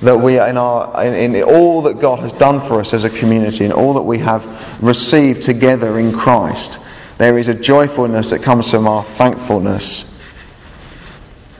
That 0.00 0.16
we 0.16 0.38
are 0.38 0.48
in, 0.48 0.56
our, 0.56 1.04
in, 1.04 1.34
in 1.34 1.42
all 1.42 1.82
that 1.82 2.00
God 2.00 2.20
has 2.20 2.32
done 2.32 2.66
for 2.66 2.80
us 2.80 2.94
as 2.94 3.04
a 3.04 3.10
community 3.10 3.64
and 3.64 3.72
all 3.72 3.92
that 3.94 4.02
we 4.02 4.18
have 4.20 4.82
received 4.82 5.42
together 5.42 5.98
in 5.98 6.10
Christ, 6.10 6.78
there 7.18 7.36
is 7.36 7.48
a 7.48 7.54
joyfulness 7.54 8.30
that 8.30 8.42
comes 8.42 8.70
from 8.70 8.88
our 8.88 9.04
thankfulness 9.04 10.10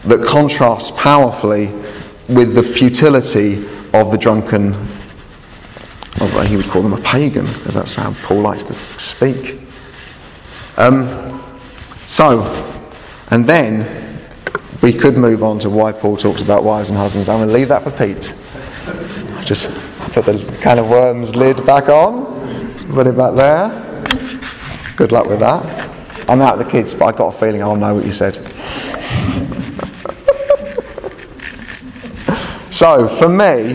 that 0.05 0.27
contrasts 0.27 0.91
powerfully 0.93 1.67
with 2.29 2.55
the 2.55 2.63
futility 2.63 3.67
of 3.93 4.11
the 4.11 4.19
drunken, 4.19 4.75
of, 6.21 6.47
he 6.47 6.57
would 6.57 6.67
call 6.67 6.83
them 6.83 6.93
a 6.93 7.01
pagan, 7.01 7.47
because 7.47 7.75
that's 7.75 7.95
how 7.95 8.13
Paul 8.23 8.43
likes 8.43 8.65
to 8.65 8.75
speak. 8.99 9.61
Um, 10.77 11.43
so, 12.07 12.43
and 13.31 13.47
then 13.47 14.21
we 14.83 14.93
could 14.93 15.17
move 15.17 15.43
on 15.43 15.59
to 15.61 15.71
why 15.71 15.93
Paul 15.93 16.17
talks 16.17 16.41
about 16.41 16.65
wives 16.65 16.91
and 16.91 16.99
husbands. 16.99 17.29
I'm 17.29 17.39
going 17.39 17.49
to 17.49 17.55
leave 17.55 17.69
that 17.69 17.83
for 17.83 17.91
Pete. 17.91 18.33
just 19.45 19.71
put 20.13 20.27
the 20.27 20.59
kind 20.61 20.79
of 20.79 20.89
worms 20.89 21.35
lid 21.35 21.65
back 21.65 21.89
on, 21.89 22.27
put 22.93 23.07
it 23.07 23.17
back 23.17 23.35
there. 23.35 23.83
Good 24.97 25.13
luck 25.13 25.27
with 25.27 25.41
that. 25.41 25.87
I'm 26.29 26.41
out 26.41 26.59
of 26.59 26.65
the 26.65 26.71
kids, 26.71 26.95
but 26.95 27.07
I 27.07 27.13
got 27.17 27.35
a 27.35 27.39
feeling 27.39 27.63
I'll 27.63 27.77
know 27.77 27.95
what 27.95 28.05
you 28.05 28.13
said. 28.13 28.37
So, 32.77 33.09
for 33.09 33.27
me, 33.27 33.75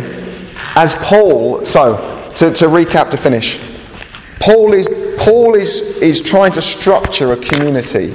as 0.76 0.94
Paul, 0.94 1.66
so 1.66 1.96
to, 2.36 2.54
to 2.54 2.66
recap 2.66 3.10
to 3.10 3.18
finish, 3.18 3.60
Paul 4.40 4.74
is 4.74 4.88
Paul 5.18 5.56
is, 5.56 5.82
is 5.98 6.22
trying 6.22 6.52
to 6.52 6.62
structure 6.62 7.32
a 7.32 7.38
community. 7.38 8.14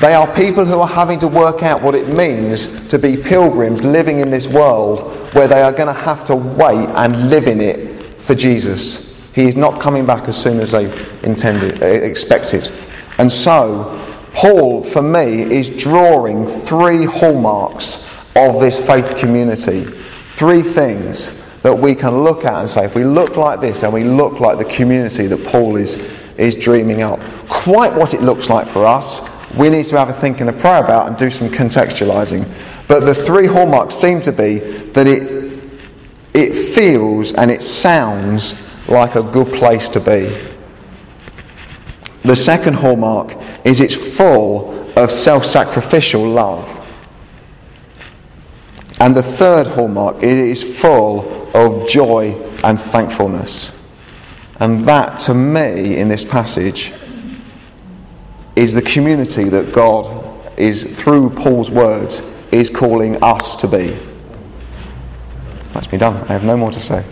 They 0.00 0.14
are 0.14 0.26
people 0.34 0.64
who 0.64 0.80
are 0.80 0.88
having 0.88 1.18
to 1.18 1.28
work 1.28 1.62
out 1.62 1.82
what 1.82 1.94
it 1.94 2.08
means 2.08 2.86
to 2.88 2.98
be 2.98 3.14
pilgrims 3.18 3.84
living 3.84 4.20
in 4.20 4.30
this 4.30 4.48
world 4.48 5.00
where 5.34 5.46
they 5.46 5.60
are 5.60 5.72
going 5.72 5.94
to 5.94 6.00
have 6.00 6.24
to 6.24 6.34
wait 6.34 6.88
and 6.96 7.28
live 7.28 7.46
in 7.46 7.60
it 7.60 8.14
for 8.14 8.34
Jesus. 8.34 9.14
He 9.34 9.44
is 9.44 9.56
not 9.56 9.82
coming 9.82 10.06
back 10.06 10.28
as 10.28 10.42
soon 10.42 10.60
as 10.60 10.72
they 10.72 10.86
intended, 11.22 11.82
uh, 11.82 11.86
expected. 11.86 12.72
And 13.18 13.30
so, 13.30 13.98
Paul, 14.32 14.82
for 14.82 15.02
me, 15.02 15.42
is 15.42 15.68
drawing 15.68 16.46
three 16.46 17.04
hallmarks 17.04 18.06
of 18.36 18.60
this 18.60 18.78
faith 18.80 19.16
community. 19.16 19.84
Three 19.84 20.62
things 20.62 21.40
that 21.62 21.76
we 21.76 21.94
can 21.94 22.22
look 22.22 22.44
at 22.44 22.60
and 22.60 22.70
say, 22.70 22.84
if 22.84 22.94
we 22.94 23.04
look 23.04 23.36
like 23.36 23.60
this, 23.60 23.80
then 23.80 23.92
we 23.92 24.04
look 24.04 24.40
like 24.40 24.58
the 24.58 24.64
community 24.64 25.26
that 25.26 25.44
Paul 25.46 25.76
is, 25.76 25.94
is 26.38 26.54
dreaming 26.54 27.02
up. 27.02 27.20
Quite 27.48 27.94
what 27.94 28.14
it 28.14 28.22
looks 28.22 28.48
like 28.48 28.66
for 28.66 28.86
us, 28.86 29.20
we 29.56 29.68
need 29.68 29.84
to 29.86 29.98
have 29.98 30.08
a 30.08 30.12
think 30.12 30.40
and 30.40 30.48
a 30.48 30.52
prayer 30.52 30.82
about 30.82 31.08
and 31.08 31.16
do 31.16 31.28
some 31.28 31.48
contextualizing. 31.48 32.48
But 32.88 33.00
the 33.00 33.14
three 33.14 33.46
hallmarks 33.46 33.94
seem 33.94 34.20
to 34.22 34.32
be 34.32 34.58
that 34.58 35.06
it, 35.06 35.62
it 36.32 36.74
feels 36.74 37.32
and 37.32 37.50
it 37.50 37.62
sounds 37.62 38.54
like 38.88 39.16
a 39.16 39.22
good 39.22 39.52
place 39.52 39.88
to 39.90 40.00
be. 40.00 40.36
The 42.22 42.36
second 42.36 42.74
hallmark 42.74 43.36
is 43.64 43.80
it's 43.80 43.94
full 43.94 44.92
of 44.98 45.10
self 45.10 45.44
sacrificial 45.44 46.26
love. 46.26 46.79
And 49.00 49.16
the 49.16 49.22
third 49.22 49.66
hallmark, 49.66 50.18
it 50.18 50.38
is 50.38 50.62
full 50.62 51.50
of 51.56 51.88
joy 51.88 52.32
and 52.62 52.78
thankfulness. 52.78 53.76
And 54.60 54.84
that, 54.84 55.18
to 55.20 55.34
me, 55.34 55.96
in 55.96 56.08
this 56.08 56.24
passage, 56.24 56.92
is 58.56 58.74
the 58.74 58.82
community 58.82 59.44
that 59.44 59.72
God 59.72 60.58
is, 60.58 60.84
through 60.84 61.30
Paul's 61.30 61.70
words, 61.70 62.20
is 62.52 62.68
calling 62.68 63.22
us 63.22 63.56
to 63.56 63.66
be. 63.66 63.98
That's 65.72 65.90
me 65.90 65.98
done. 65.98 66.16
I 66.28 66.32
have 66.32 66.44
no 66.44 66.56
more 66.56 66.70
to 66.70 66.80
say. 66.80 67.04